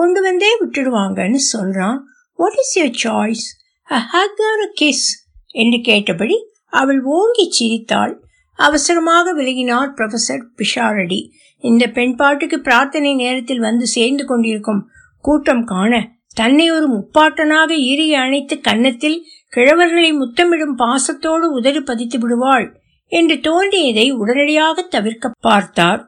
கொண்டு 0.00 0.20
வந்தே 0.26 0.50
விட்டுடுவாங்கன்னு 0.60 1.40
சொல்றான். 1.54 1.98
What 2.38 2.58
is 2.62 2.74
your 2.78 2.98
choice 3.04 3.44
a 3.88 4.00
hug 4.12 4.40
or 4.50 4.62
a 4.66 4.70
kiss 4.80 5.06
என்று 5.54 5.78
கேட்டபடி 5.88 6.36
அவள் 6.72 7.00
ஓங்கி 7.16 7.46
சிரித்தாள். 7.56 8.14
அவசரமாக 8.58 9.32
விலகினார் 9.38 9.90
ப்ரொஃபசர் 9.98 10.44
பிஷாரடி. 10.58 11.20
இந்த 11.64 11.84
பெண்பாட்டுக்கு 11.96 12.58
பிரார்த்தனை 12.66 13.10
நேரத்தில் 13.14 13.64
வந்து 13.66 13.86
சேர்ந்து 13.96 14.24
கொண்டிருக்கும் 14.26 14.82
கூட்டம் 15.24 15.64
காண 15.64 15.92
தன்னை 16.36 16.66
ஒரு 16.70 16.86
முப்பாட்டனாக 16.94 17.70
இறுகி 17.92 18.14
அணைத்து 18.24 18.54
கன்னத்தில் 18.60 19.18
கிழவர்களை 19.52 20.10
முத்தமிடும் 20.18 20.76
பாசத்தோடு 20.82 21.46
உதறி 21.58 21.80
பதித்து 21.80 22.18
விடுவாள் 22.18 22.66
என்று 23.12 23.36
தோன்றியதை 23.40 24.06
உடனடியாக 24.20 24.82
தவிர்க்க 24.94 25.32
பார்த்தார். 25.48 26.00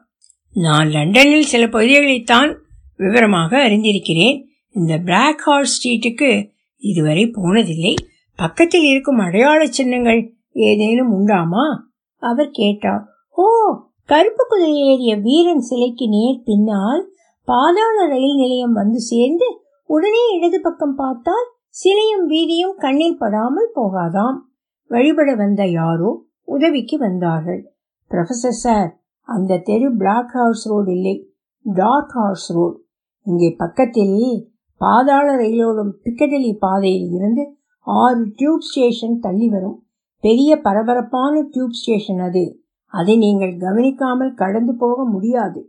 நான் 0.55 0.89
லண்டனில் 0.95 1.51
சில 1.51 1.63
பகுதிகளைத்தான் 1.67 2.51
விவரமாக 2.95 3.69
அறிந்திருக்கிறேன். 3.69 4.43
இந்த 4.69 4.97
பிளாக் 4.97 5.39
ஹார்ஸ் 5.39 5.73
ஸ்ட்ரீட்டுக்கு 5.77 6.49
இதுவரை 6.77 7.25
போனதில்லை. 7.25 7.95
பக்கத்தில் 8.35 8.83
இருக்கும் 8.83 9.17
அடையாள 9.17 9.65
சின்னங்கள் 9.67 10.33
ஏதேனும் 10.51 11.11
உண்டாமா? 11.11 11.91
அவர் 12.17 12.49
கேட்டார். 12.49 13.05
ஓ 13.29 13.43
கருப்பு 14.03 14.45
குதிரை 14.47 14.75
ஏறிய 14.75 15.15
வீரன் 15.15 15.59
சிலைக்கு 15.59 16.07
நேர் 16.07 16.41
பின்னால் 16.43 17.11
பாதாள 17.45 18.07
ரயில் 18.07 18.35
நிலையம் 18.35 18.73
வந்து 18.73 18.99
சேர்ந்து 18.99 19.61
உடனே 19.85 20.27
இடது 20.37 20.61
பக்கம் 20.61 20.95
பார்த்தால் 20.95 21.47
சிலையும் 21.69 22.29
வீதியும் 22.29 22.75
கண்ணில் 22.77 23.17
படாமல் 23.17 23.71
போகாதாம். 23.73 24.49
வழிபட 24.87 25.35
வந்த 25.35 25.65
யாரோ 25.65 26.25
உதவிக்கு 26.43 26.97
வந்தார்கள். 26.97 27.73
ப்ரொஃபசர் 28.09 28.61
சார் 28.65 29.01
அந்த 29.21 29.57
தெரு 29.57 29.97
பிளாக் 29.97 30.31
ஹவுஸ் 30.31 30.69
ரோடு 30.69 30.91
இல்லை. 30.91 31.29
டார்க் 31.61 32.11
ஹார்ஸ் 32.11 32.53
ரோடு 32.53 32.82
இங்கே 33.25 33.49
பக்கத்தில் 33.57 34.17
பாதாள 34.81 35.27
ரயிலோடும் 35.37 35.93
பிக்கடலி 36.03 36.51
பாதையில் 36.59 37.09
இருந்து 37.11 37.43
ஆறு 37.87 38.21
டியூப் 38.35 38.65
ஸ்டேஷன் 38.69 39.19
தள்ளி 39.19 39.47
வரும். 39.47 39.77
பெரிய 40.23 40.51
பரபரப்பான 40.61 41.33
டியூப் 41.51 41.77
ஸ்டேஷன் 41.79 42.19
அது. 42.19 42.43
அதை 42.93 43.17
நீங்கள் 43.17 43.53
கவனிக்காமல் 43.57 44.33
கடந்து 44.33 44.73
போக 44.75 45.05
முடியாது. 45.05 45.61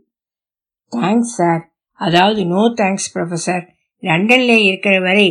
தேங்க்ஸ் 0.91 1.35
சார் 1.37 1.63
அதாவது 1.99 2.41
நோ 2.45 2.61
தேங்க்ஸ் 2.81 3.09
ப்ரொஃபசர் 3.13 3.63
லண்டனில் 4.03 4.63
இருக்கிற 4.65 4.95
வரை 4.99 5.27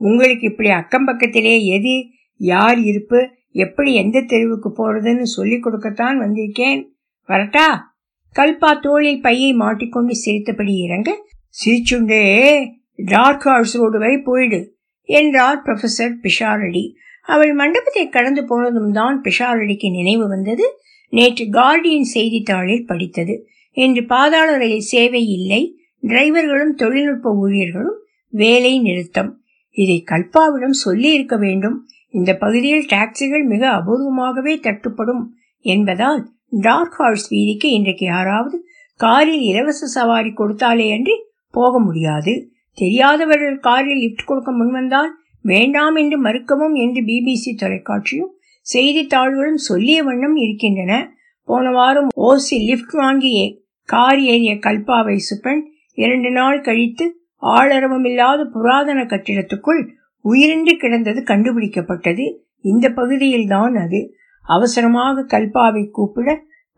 உங்களுக்கு 0.00 0.44
இப்படி 0.46 0.70
அக்கம் 0.70 1.04
பக்கத்திலே 1.04 1.54
எது 1.66 1.94
யார் 2.40 2.78
இருப்பு 2.80 3.20
எப்படி 3.56 3.94
எந்த 3.94 4.18
தெருவுக்கு 4.22 4.70
போறதுன்னு 4.70 5.26
சொல்லிக் 5.36 5.64
கொடுக்கத்தான் 5.64 6.16
வந்திருக்கேன். 6.20 6.80
வரட்டா? 7.28 7.66
கல்பா 8.36 8.70
தோளில் 8.80 9.20
பையை 9.20 9.50
மாட்டிக்கொண்டு 9.52 10.14
சிரித்தபடி 10.14 10.74
இறங்க 10.78 11.10
சிரிச்சுண்டே 11.54 12.22
டார்க் 12.96 13.40
ஹார்ஸ் 13.40 13.80
ரோடுவை 13.80 14.22
போயிடு 14.24 14.76
என்றார் 15.08 15.62
ப்ரொஃபசர் 15.64 16.14
பிஷாரடி. 16.22 16.84
அவள் 17.22 17.52
மண்டபத்தை 17.52 18.08
கடந்து 18.08 18.44
போனதும் 18.44 18.92
தான் 18.92 19.20
பிஷாரடிக்கு 19.24 19.90
நினைவு 19.90 20.28
வந்தது. 20.28 20.66
நேற்று 21.08 21.44
கார்டியன் 21.44 22.08
செய்தித்தாளில் 22.14 22.86
படித்தது. 22.86 23.34
இன்று 23.76 24.06
பாதாள 24.06 24.56
ரயில் 24.56 24.88
சேவை 24.92 25.22
இல்லை. 25.28 25.62
டிரைவர்களும் 26.02 26.74
தொழில்நுட்ப 26.74 27.30
ஊழியர்களும் 27.34 27.98
வேலை 28.32 28.80
நிறுத்தம். 28.80 29.30
இதை 29.70 30.04
கல்பாவிடம் 30.06 30.76
சொல்லி 30.76 31.12
இருக்க 31.12 31.36
வேண்டும். 31.36 31.76
இந்த 32.08 32.36
பகுதியில் 32.36 32.86
டாக்ஸிகள் 32.86 33.44
மிக 33.44 33.62
அபூர்வமாகவே 33.70 34.54
தட்டுப்படும் 34.58 35.22
என்பதால் 35.64 36.20
டார்க் 36.60 36.92
ஹார்ஸ் 36.92 37.26
வீதிக்கு 37.32 37.68
இன்றைக்கு 37.70 38.06
யாராவது 38.06 38.56
காரில் 39.00 39.40
இலவச 39.40 39.86
சவாரி 39.86 40.30
கொடுத்தாலே 40.30 40.86
அன்றி 40.96 41.16
போக 41.58 41.74
முடியாது. 41.78 42.32
தெரியாதவர்கள் 42.78 43.56
காரில் 43.66 44.02
லிப்ட் 44.04 44.28
கொடுக்க 44.30 44.50
முன்வந்தால் 44.52 45.12
வேண்டாம் 45.44 45.96
என்று 46.02 46.16
மறுக்கவும் 46.26 46.76
என்று 46.84 47.00
பிபிசி 47.08 47.52
தொலைக்காட்சியும் 47.62 48.32
செய்தித்தாள்களும் 48.66 49.60
சொல்லிய 49.68 49.98
வண்ணம் 50.08 50.36
இருக்கின்றன. 50.44 50.92
போன 51.48 51.70
வாரம் 51.70 52.10
ஓசி 52.28 52.56
லிப்ட் 52.68 52.94
வாங்கிய 53.02 53.38
கார் 53.88 54.20
ஏறிய 54.32 54.52
கல்பாவை 54.66 55.16
சுப்பன் 55.28 55.62
இரண்டு 55.98 56.30
நாள் 56.30 56.58
கழித்து 56.60 57.04
ஆளரவமில்லாத 57.42 58.40
புராதன 58.54 59.00
கட்டிடத்துக்குள் 59.12 59.80
உயிரின்றி 60.24 60.74
கிடந்தது 60.76 61.20
கண்டுபிடிக்கப்பட்டது. 61.30 62.24
இந்த 62.64 62.86
பகுதியில் 62.98 63.48
தான் 63.54 63.76
அது. 63.84 64.00
அவசரமாக 64.44 65.26
கல்பாவை 65.32 65.84
கூப்பிட 65.96 66.28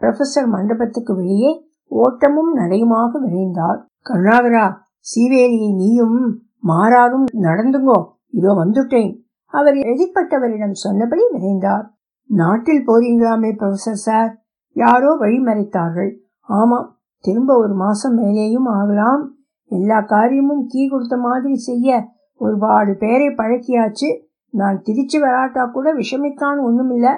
ப்ரொஃபசர் 0.00 0.48
மண்டபத்துக்கு 0.54 1.12
வெளியே 1.20 1.52
ஓட்டமும் 1.90 2.52
நடையுமாக 2.56 3.10
விரைந்தார். 3.24 3.80
கருணாகரா 4.06 4.66
சீவேலியை 5.10 5.74
நீயும் 5.74 6.42
மாறாரும் 6.62 7.26
நடந்துங்கோ. 7.42 7.98
இதோ 8.30 8.52
வந்துட்டேன். 8.52 9.10
அவர் 9.44 9.74
எதிர்பட்டவரிடம் 9.74 10.72
சொன்னபடி 10.72 11.22
விரைந்தார். 11.32 11.86
நாட்டில் 12.26 12.86
போறீங்களாமே 12.86 13.50
ப்ரொஃபசர் 13.60 14.02
சார் 14.06 14.42
யாரோ 14.72 15.16
வழிமறைத்தார்கள் 15.20 16.10
ஆமாம் 16.40 16.98
திரும்ப 17.18 17.56
ஒரு 17.58 17.74
மாசம் 17.74 18.18
மேலேயும் 18.18 18.68
ஆகலாம். 18.68 19.34
எல்லா 19.70 20.00
காரியமும் 20.00 20.66
கீ 20.66 20.88
கொடுத்த 20.88 21.16
மாதிரி 21.16 21.54
செய்ய 21.54 22.06
ஒருபாடு 22.36 22.96
பேரை 22.96 23.28
பழக்கியாச்சு. 23.28 24.08
நான் 24.50 24.82
திருச்சி 24.82 25.20
வராட்டா 25.20 25.70
கூட 25.70 25.94
விஷமிக்கான்னு 25.94 26.64
ஒண்ணுமில்ல. 26.68 27.08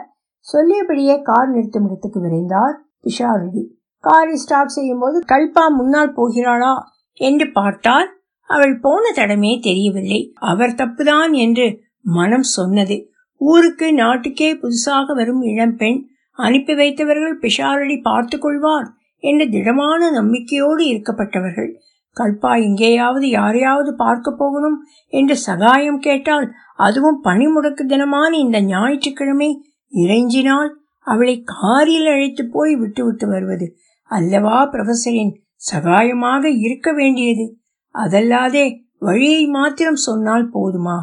சொல்லியபடியே 0.52 1.22
கார் 1.22 1.48
நிறுத்தும் 1.48 1.84
இடத்துக்கு 1.84 2.20
விரைந்தார். 2.20 2.74
பிஷாரடி. 3.02 3.62
காரை 4.04 4.36
ஸ்டார்ட் 4.36 4.74
செய்யும் 4.76 4.98
போது 4.98 5.18
கல்பா 5.32 5.64
முன்னால் 5.70 6.16
போகிறாளா 6.16 6.74
என்று 7.20 7.46
பார்த்தால் 7.52 8.08
அவள் 8.50 8.74
போன 8.80 9.04
தடமே 9.16 9.52
தெரியவில்லை. 9.60 10.20
அவர் 10.42 10.74
தப்புதான் 10.74 11.32
என்று 11.34 11.66
மனம் 12.14 12.48
சொன்னது. 12.56 12.96
ஊருக்கு 13.40 13.86
நாட்டுக்கே 13.92 14.50
புதுசாக 14.54 15.14
வரும் 15.14 15.42
இளம்பெண் 15.42 16.00
அனுப்பி 16.38 16.74
வைத்தவர்கள் 16.74 17.40
பிஷாரடி 17.40 17.96
பார்த்து 18.02 18.36
கொள்வார் 18.38 18.88
என்ற 19.22 19.42
திடமான 19.46 20.10
நம்பிக்கையோடு 20.10 20.82
இருக்கப்பட்டவர்கள். 20.84 21.70
கல்பா 22.16 22.52
எங்கேயாவது 22.62 23.26
யாரையாவது 23.28 23.90
பார்க்க 23.94 24.30
போகணும் 24.32 24.78
என்று 25.12 25.34
சகாயம் 25.38 26.00
கேட்டால் 26.00 26.46
அதுவும் 26.76 27.18
பணிமுடக்கு 27.24 27.84
தினமான 27.84 28.30
இந்த 28.36 28.58
ஞாயிற்றுக்கிழமை 28.62 29.50
இறைஞ்சினால் 29.92 30.70
அவளை 31.06 31.36
காரில் 31.44 32.08
அழைத்து 32.08 32.42
போய் 32.46 32.74
விட்டு 32.76 33.02
விட்டு 33.04 33.26
வருவது 33.26 33.66
அல்லவா 34.12 34.70
ப்ரொஃபஸரின் 34.72 35.32
சகாயமாக 35.72 36.44
இருக்க 36.58 36.92
வேண்டியது. 36.92 37.56
அதல்லாதே 37.94 38.64
வழியை 38.98 39.46
மாத்திரம் 39.46 39.96
சொன்னால் 39.96 40.50
போதுமா? 40.54 40.98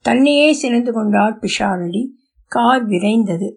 தன்னையே 0.00 0.52
சினந்து 0.52 0.92
கொண்டார் 0.92 1.38
பிஷாரடி. 1.38 2.08
கார் 2.46 2.86
விரைந்தது. 2.86 3.52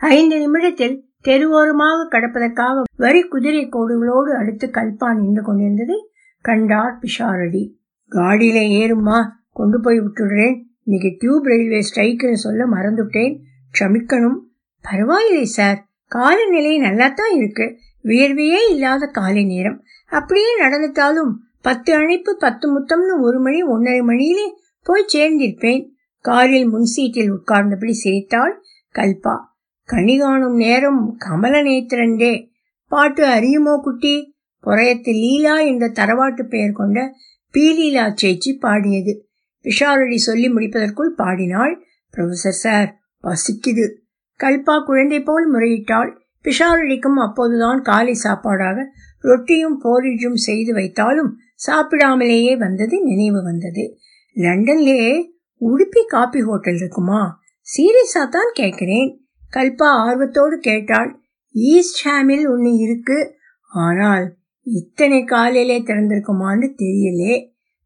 ஐந்து 0.00 0.38
நிமிடத்தில் 0.38 1.04
தெருவோரமாக 1.24 2.08
கடப்பதற்காக 2.10 2.82
வரி 2.96 3.22
குதிரை 3.22 3.68
கோடுகளோடு 3.68 4.30
அடுத்து 4.38 4.66
கல்பா 4.66 5.14
நின்று 5.14 5.42
கொண்டிருந்ததை 5.42 5.96
கண்டார் 6.40 6.98
பிஷாரடி. 7.00 7.74
காடியில 8.10 8.60
ஏறுமா 8.80 9.24
கொண்டு 9.52 9.80
போய் 9.80 10.00
விட்டுடுறேன். 10.00 10.62
இன்னைக்கு 10.82 11.16
டியூப் 11.18 11.44
ரயில்வே 11.44 11.82
ஸ்ட்ரைக்குன்னு 11.94 12.32
சொல்ல 12.32 12.64
மறந்துட்டேன். 12.66 13.38
க்ஷமிக்கணும். 13.78 14.38
பரவாயில்லை 14.82 15.44
சார். 15.44 15.84
காலநிலை 16.06 16.78
நல்லா 16.78 17.08
தான் 17.08 17.36
இருக்கு. 17.36 17.78
வியர்வையே 18.04 18.70
இல்லாத 18.70 19.06
காலை 19.06 19.44
நேரம். 19.44 19.82
அப்படியே 20.08 20.60
நடந்துட்டாலும் 20.60 21.32
பத்து 21.62 21.94
அழைப்பு 21.94 22.36
பத்து 22.36 22.80
முத்தம்னு 22.80 23.20
ஒரு 23.20 23.40
மணி 23.40 23.62
ஒன்றரை 23.62 24.00
மணியிலே 24.00 24.54
போய் 24.82 25.06
சேர்ந்திருப்பேன். 25.12 25.88
காரில் 26.20 26.66
முன் 26.66 26.84
சீட்டில் 26.84 27.32
உட்கார்ந்தபடி 27.32 27.90
சிரித்தாள் 27.90 28.62
கல்பா. 28.94 29.36
கனி 29.84 30.18
காணும் 30.18 30.54
நேரம் 30.54 31.16
கமல 31.18 31.62
நேத்திரண்டே. 31.62 32.50
பாட்டு 32.88 33.26
அறியுமோ 33.26 33.80
குட்டி? 33.80 34.36
புறையத்து 34.64 35.12
லீலா 35.12 35.60
என்ற 35.60 35.88
தரவாட்டு 35.88 36.42
பெயர் 36.48 36.72
கொண்ட 36.72 37.12
பீலீலா 37.52 38.14
சேச்சி 38.22 38.58
பாடியது. 38.58 39.28
பிஷாரடி 39.62 40.14
சொல்லி 40.14 40.48
முடிப்பதற்குள் 40.48 41.14
பாடினாள் 41.16 41.84
ப்ரொஃபசர் 42.16 42.58
சார் 42.64 42.98
பசிக்குது. 43.22 43.92
கல்பா 44.38 44.84
குழந்தை 44.84 45.20
போல் 45.20 45.52
முறையிட்டாள். 45.52 46.10
பிஷாரடிக்கும் 46.44 47.18
அப்போதுதான் 47.18 47.80
காலை 47.82 48.14
சாப்பாடாக 48.24 48.84
ரொட்டியும் 49.20 49.78
போரிஜும் 49.84 50.40
செய்து 50.46 50.74
வைத்தாலும் 50.74 51.30
சாப்பிடாமலேயே 51.66 52.56
வந்தது 52.56 53.02
நினைவு 53.02 53.42
வந்தது. 53.42 53.96
லண்டன்லேயே 54.36 55.30
உடுப்பி 55.60 56.02
காபி 56.06 56.40
ஹோட்டல் 56.42 56.74
இருக்குமா? 56.74 57.40
சீரியஸா 57.66 58.28
தான் 58.28 58.50
கேட்கிறேன். 58.52 59.08
கல்பா 59.56 59.88
ஆர்வத்தோடு 60.04 60.56
கேட்டாள். 60.58 61.20
ஈஸ்ட் 61.52 62.08
ஹாமில் 62.08 62.50
ஒன்று 62.50 62.74
இருக்கு. 62.74 63.34
ஆனால் 63.70 64.36
இத்தனை 64.62 65.24
காலையிலே 65.24 65.82
திறந்திருக்குமான்னு 65.82 66.68
தெரியலே. 66.82 67.34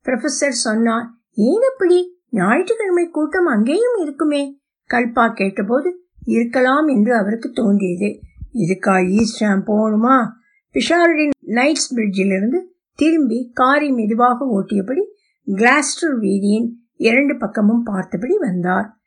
ப்ரொஃபசர் 0.05 0.61
சொன்னார் 0.67 1.09
ஏன் 1.35 1.65
அப்படி? 1.73 1.99
ஞாயிற்றுக்கிழமை 2.31 3.09
கூட்டம் 3.09 3.47
அங்கேயும் 3.47 3.97
இருக்குமே. 4.01 4.61
கல்பா 4.91 5.33
கேட்டபோது 5.33 5.91
இருக்கலாம் 6.25 6.87
என்று 6.87 7.17
அவருக்கு 7.17 7.51
தோன்றியது. 7.51 8.21
இதுக்கா 8.55 9.09
ஈஸ்ட் 9.09 9.43
போகணுமா? 9.43 10.29
பிஷாரடின் 10.75 11.31
நைட்ஸ் 11.47 11.95
பிரிட்ஜிலிருந்து 11.95 12.61
திரும்பி 12.95 13.51
காரை 13.55 13.91
மெதுவாக 13.91 14.45
ஓட்டியபடி 14.45 15.01
கிளாஸ்டர் 15.47 16.19
வீதியின் 16.21 16.69
இரண்டு 16.97 17.37
பக்கமும் 17.37 17.83
பார்த்தபடி 17.83 18.37
வந்தார். 18.37 18.99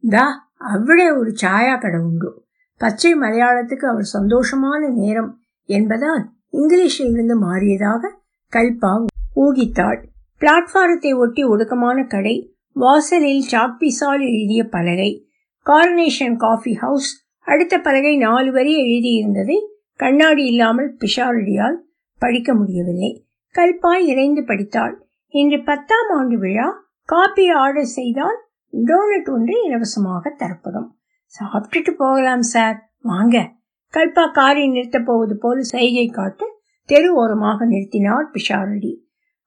தா 0.00 0.52
அவ்விட 0.58 1.18
ஒரு 1.18 1.34
சாயா 1.42 1.80
கடை 1.80 2.00
உண்டு. 2.00 2.46
பச்சை 2.76 3.14
மலையாளத்துக்கு 3.14 3.86
அவர் 3.88 4.08
சந்தோஷமான 4.12 4.92
நேரம் 4.92 5.40
என்பதால் 5.64 6.32
இங்கிலீஷிலிருந்து 6.52 7.36
மாறியதாக 7.40 8.10
கல்பா 8.52 9.04
ஊகித்தாள். 9.36 10.02
பிளாட்ஃபாரத்தை 10.40 11.16
ஒட்டி 11.16 11.44
ஒடுக்கமான 11.44 12.06
கடை 12.06 12.54
வாசலில் 12.72 13.44
சாக்பீஸால் 13.50 14.20
எழுதிய 14.20 14.68
பலகை 14.68 15.28
கார்னேஷன் 15.66 16.36
காஃபி 16.36 16.74
ஹவுஸ் 16.74 17.23
அடுத்த 17.44 17.78
பலகை 17.78 18.16
நாலு 18.16 18.52
வரி 18.52 18.76
எழுதியிருந்ததை 18.76 19.66
கண்ணாடி 19.96 20.44
இல்லாமல் 20.44 20.96
பிஷாரடியால் 20.96 21.76
படிக்க 22.18 22.54
முடியவில்லை. 22.54 23.26
கல்பாய் 23.54 24.06
இறைந்து 24.06 24.44
படித்தாள். 24.44 25.06
இன்று 25.28 25.62
பத்தாம் 25.62 26.08
ஆண்டு 26.14 26.38
விழா. 26.38 26.86
காப்பி 27.04 27.50
ஆர்டர் 27.50 27.84
செய்தால் 27.84 28.44
டோனட் 28.72 29.30
ஒன்று 29.32 29.64
இலவசமாக 29.64 30.30
தரப்படும். 30.30 30.96
சாப்பிட்டுட்டு 31.26 31.90
போகலாம் 31.90 32.42
சார். 32.42 32.92
வாங்க. 33.00 33.52
கல்பா 33.92 34.32
காரை 34.32 34.68
நிறுத்தப் 34.68 35.06
போவது 35.06 35.38
போல 35.38 35.60
செய்கை 35.62 36.06
காட்டு 36.06 36.46
தெரு 36.84 37.14
ஓரமாக 37.14 37.66
நிறுத்தினார் 37.66 38.24
பிஷாரடி. 38.32 38.98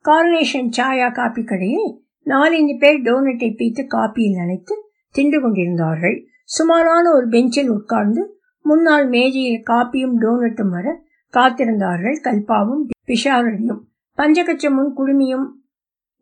கார்னேஷன் 0.06 0.70
சாயா 0.78 1.12
காப்பி 1.12 1.44
கடையில் 1.44 2.02
நாலஞ்சு 2.26 2.78
பேர் 2.78 3.02
டோனட்டை 3.02 3.56
பீத்து 3.56 3.88
காப்பியில் 3.88 4.36
நினைத்து 4.36 4.92
தின்று 5.12 5.42
கொண்டிருந்தார்கள். 5.42 6.27
சுமாரான 6.50 7.12
ஒரு 7.14 7.28
பெஞ்சில் 7.28 7.70
உட்கார்ந்து 7.70 8.40
முன்னால் 8.62 9.08
மேஜையில் 9.08 9.64
காப்பியும் 9.70 10.16
டோனட்டும் 10.20 10.70
வர 10.70 10.88
காத்திருந்தார்கள் 11.34 12.18
கல்பாவும் 12.24 12.84
பிஷாரடியும். 13.06 13.82
பஞ்சகச்சமும் 14.18 14.92
குடுமியும் 14.98 15.48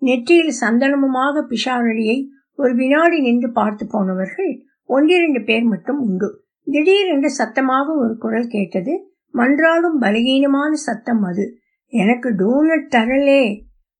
நெற்றியில் 0.01 0.53
சந்தனமுமாக 0.61 1.43
பிஷாரடியை 1.51 2.17
ஒரு 2.55 2.75
வினாடி 2.75 3.19
நின்று 3.19 3.51
பார்த்து 3.51 3.87
போனவர்கள் 3.87 4.51
ஒன்றிரண்டு 4.85 5.41
பேர் 5.43 5.63
மட்டும் 5.63 5.99
உண்டு. 5.99 6.29
திடீரென்று 6.63 7.29
சத்தமாக 7.29 7.95
ஒரு 7.95 8.17
குரல் 8.17 8.47
கேட்டது 8.47 8.93
மன்றாடும் 9.33 9.97
பலகீனமான 9.99 10.71
சத்தம் 10.71 11.23
அது. 11.23 11.45
எனக்கு 11.93 12.29
டோனட் 12.31 12.91
தரலே. 12.95 13.43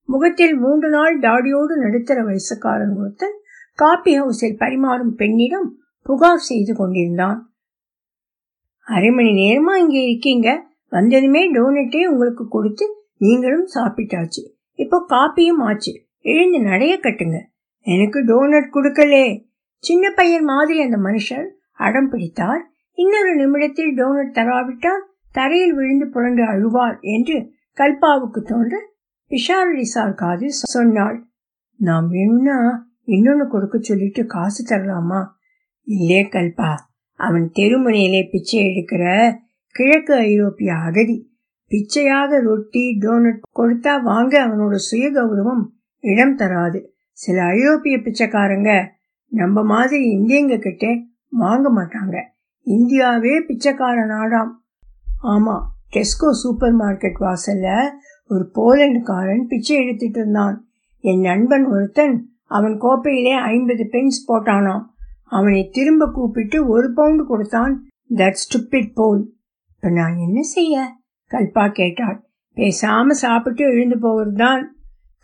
முகத்தில் 0.09 0.55
மூன்று 0.55 0.89
நாள் 0.89 1.19
தாடியோடு 1.19 1.73
நடுத்தர 1.75 2.23
வயசுக்காரன் 2.23 2.95
ஒருத்தன் 2.97 3.37
காபி 3.75 4.13
ஹவுஸில் 4.21 4.59
பரிமாறும் 4.59 5.15
பெண்ணிடம் 5.15 5.69
புகார் 6.05 6.37
செய்து 6.37 6.75
கொண்டிருந்தான். 6.75 7.53
அரை 8.85 9.11
மணி 9.11 9.29
நேரமா 9.29 9.75
இங்கே 9.75 10.05
இருக்கீங்க. 10.05 10.67
வந்ததுமே 10.87 11.53
டோனட்டே 11.53 12.05
உங்களுக்கு 12.05 12.47
கொடுத்து 12.47 13.05
நீங்களும் 13.17 13.67
சாப்பிட்டாச்சு. 13.73 14.41
இப்போ 14.73 15.05
காப்பியும் 15.09 15.59
ஆச்சு. 15.59 16.05
எழுந்து 16.19 16.59
நடைய 16.59 16.93
கட்டுங்க. 17.01 17.39
எனக்கு 17.79 18.19
டோனட் 18.19 18.69
கொடுக்கலே. 18.73 19.45
சின்ன 19.77 20.11
பையன் 20.11 20.43
மாதிரி 20.43 20.81
அந்த 20.81 20.97
மனுஷர் 20.97 21.47
அடம் 21.73 22.09
பிடித்தார். 22.09 22.69
இன்னொரு 22.91 23.35
நிமிடத்தில் 23.35 23.95
டோனட் 23.97 24.33
தராவிட்டால் 24.33 25.03
தரையில் 25.31 25.73
விழுந்து 25.73 26.07
புரண்டு 26.07 26.43
அழுவார் 26.43 26.99
என்று 26.99 27.51
கல்பாவுக்கு 27.77 28.41
தோன்ற 28.41 28.91
பிஷாரடி 29.29 29.81
சார் 29.81 30.13
காது 30.13 30.51
சொன்னாள். 30.51 31.27
நாம் 31.75 32.07
வேணும்னா 32.07 32.87
இன்னொன்னு 33.05 33.47
கொடுக்க 33.47 33.77
சொல்லிட்டு 33.79 34.25
காசு 34.25 34.75
தரலாமா? 34.75 35.34
இல்லே 35.87 36.21
கல்பா. 36.25 36.73
அவன் 37.13 37.51
தெருமுனையிலே 37.55 38.29
பிச்சை 38.31 38.65
எடுக்கிற 38.65 39.35
கிழக்கு 39.71 40.13
ஐரோப்பிய 40.13 40.73
அகதி. 40.73 41.17
பிச்சையாக 41.67 42.41
ரொட்டி 42.41 42.97
டோனட் 42.99 43.39
கொடுத்தா 43.59 44.01
வாங்க 44.01 44.47
அவனோட 44.47 44.75
சுய 44.75 45.11
கௌரவம் 45.11 45.63
இடம் 45.99 46.37
தராது. 46.37 46.93
சில 47.11 47.43
ஐரோப்பிய 47.43 47.97
பிச்சைக்காரங்க 47.97 48.87
நம்ம 49.27 49.63
மாதிரி 49.63 50.17
இந்தியங்க 50.17 50.59
கிட்ட 50.59 50.97
வாங்க 51.29 51.81
மாட்டாங்க. 51.81 52.21
இந்தியாவே 52.61 53.39
பிச்சைக்கார 53.39 54.05
நாடாம் 54.05 54.51
ஆமா 55.23 55.61
டெஸ்கோ 55.95 56.29
சூப்பர் 56.29 56.75
மார்க்கெட் 56.75 57.19
வாசல்ல 57.19 57.89
ஒரு 58.27 58.51
போலண்டுக்காரன் 58.55 59.47
பிச்சை 59.47 59.75
எடுத்துட்டு 59.75 60.19
இருந்தான். 60.19 60.67
என் 60.99 61.19
நண்பன் 61.19 61.65
ஒருத்தன் 61.65 62.29
அவன் 62.43 62.79
கோப்பையிலே 62.79 63.31
ஐம்பது 63.31 63.87
பென்ஸ் 63.91 64.31
போட்டானாம். 64.31 64.85
அவனை 65.25 65.69
திரும்ப 65.71 66.11
கூப்பிட்டு 66.11 66.67
ஒரு 66.67 66.93
பவுண்டு 66.93 67.25
கொடுத்தான். 67.25 67.87
தட் 68.15 68.35
ஸ்டுப்பிட் 68.43 68.91
போல் 68.93 69.33
இப்ப 69.75 69.89
நான் 69.89 70.17
என்ன 70.17 70.41
செய்ய? 70.41 70.95
கல்பா 71.31 71.71
கேட்டாள். 71.71 72.23
பேசாம 72.55 73.09
சாப்பிட்டு 73.09 73.63
எழுந்து 73.63 73.99
போவதுதான். 73.99 74.75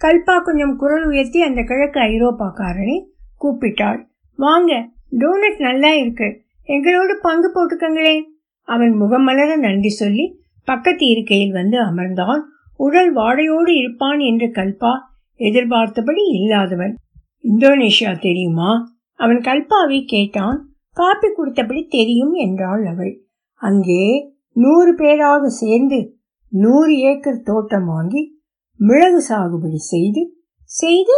கல்பா 0.01 0.43
கொஞ்சம் 0.43 0.77
குரல் 0.77 1.05
உயர்த்தி 1.05 1.41
அந்த 1.41 1.63
கிழக்கு 1.63 1.99
ஐரோப்பாக்காரனை 1.99 3.05
கூப்பிட்டாள். 3.41 4.05
வாங்க 4.35 4.87
டோனட் 5.11 5.59
நல்லா 5.59 5.93
இருக்கு. 5.93 6.41
எங்களோடு 6.63 7.19
பங்கு 7.21 7.51
போட்டுக்கங்களே 7.53 8.21
அவன் 8.61 9.01
முகமலர 9.01 9.57
நன்றி 9.57 9.89
சொல்லி 9.89 10.39
பக்கத்து 10.63 11.05
இருக்கையில் 11.07 11.51
வந்து 11.51 11.79
அமர்ந்தான். 11.79 12.41
உடல் 12.75 13.15
வாடையோடு 13.15 13.69
இருப்பான் 13.69 14.19
என்று 14.19 14.47
கல்பா 14.47 14.91
எதிர்பார்த்தபடி 15.35 16.23
இல்லாதவன். 16.33 16.95
இந்தோனேஷியா 17.43 18.19
தெரியுமா? 18.19 18.99
அவன் 19.21 19.39
கல்பாவை 19.47 19.99
கேட்டான் 20.05 20.59
காப்பி 20.97 21.27
கொடுத்தபடி 21.29 21.81
தெரியும் 21.87 22.33
என்றாள் 22.45 22.83
அவள். 22.85 23.13
அங்கே 23.61 24.03
நூறு 24.55 24.91
பேராக 24.95 25.43
சேர்ந்து 25.61 25.99
நூறு 26.51 26.93
ஏக்கர் 27.09 27.45
தோட்டம் 27.49 27.85
வாங்கி 27.85 28.23
மிளகு 28.79 29.19
சாகுபடி 29.29 29.79
செய்து 29.91 30.21
செய்து? 30.69 31.15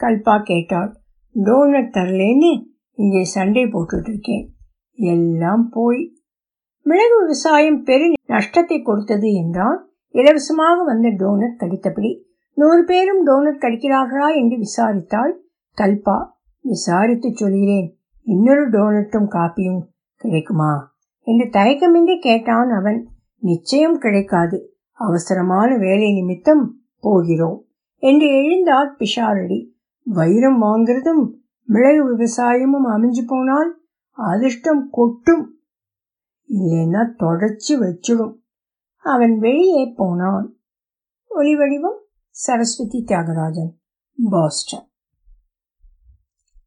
கல்பா 0.00 0.34
கேட்டாள். 0.42 0.90
டோனட் 1.34 1.92
தரலேன்னு 1.96 2.52
இங்கே 2.98 3.22
சண்டை 3.34 3.64
போட்டுட்டு 3.64 4.10
இருக்கேன் 4.12 4.46
எல்லாம் 4.98 5.64
போய் 5.68 6.02
மிளகு 6.86 7.16
விவசாயம் 7.22 7.80
பெரு 7.82 8.06
நஷ்டத்தை 8.26 8.78
கொடுத்தது 8.82 9.28
என்றால் 9.32 9.78
இலவசமாக 10.14 10.84
வந்த 10.84 11.08
டோனட் 11.20 11.60
கடித்தபடி 11.60 12.10
நூறு 12.56 12.82
பேரும் 12.84 13.22
டோனட் 13.26 13.62
கடிக்கிறார்களா? 13.64 14.28
என்று 14.34 14.56
விசாரித்தாள் 14.58 15.32
கல்பா. 15.78 16.18
விசாரித்து 16.60 17.32
சொல்கிறேன். 17.34 17.98
இன்னொரு 18.22 18.70
டோனட்டும் 18.70 19.28
காப்பியும் 19.30 19.82
கிடைக்குமா? 20.16 20.98
என்று 21.20 21.44
தயக்கமின்றி 21.44 22.20
கேட்டான் 22.20 22.70
அவன். 22.70 23.08
நிச்சயம் 23.36 23.98
கிடைக்காது. 23.98 24.76
அவசரமான 24.92 25.76
வேலை 25.76 26.12
நிமித்தம் 26.12 26.80
போகிறோம் 27.00 27.64
என்று 27.96 28.26
எழுந்தார் 28.26 28.94
பிஷாரடி. 28.98 29.70
வைரம் 30.04 30.62
வாங்குறதும் 30.62 31.38
மிளகு 31.64 32.18
விவசாயமும் 32.18 32.86
அமைஞ்சு 32.88 33.24
போனால் 33.26 33.80
அதிர்ஷ்டம் 34.10 34.88
கொட்டும். 34.90 35.58
இல்லைன்னா 36.48 37.14
தொடர்ச்சி 37.16 37.78
வச்சிடும். 37.78 38.34
அவன் 39.02 39.38
வெளியே 39.38 39.92
போனான். 39.96 40.56
ஒளிவடிவம் 41.30 41.98
சரஸ்வதி 42.30 43.04
தியாகராஜன் 43.06 43.70
பாஸ்டன். 44.30 44.89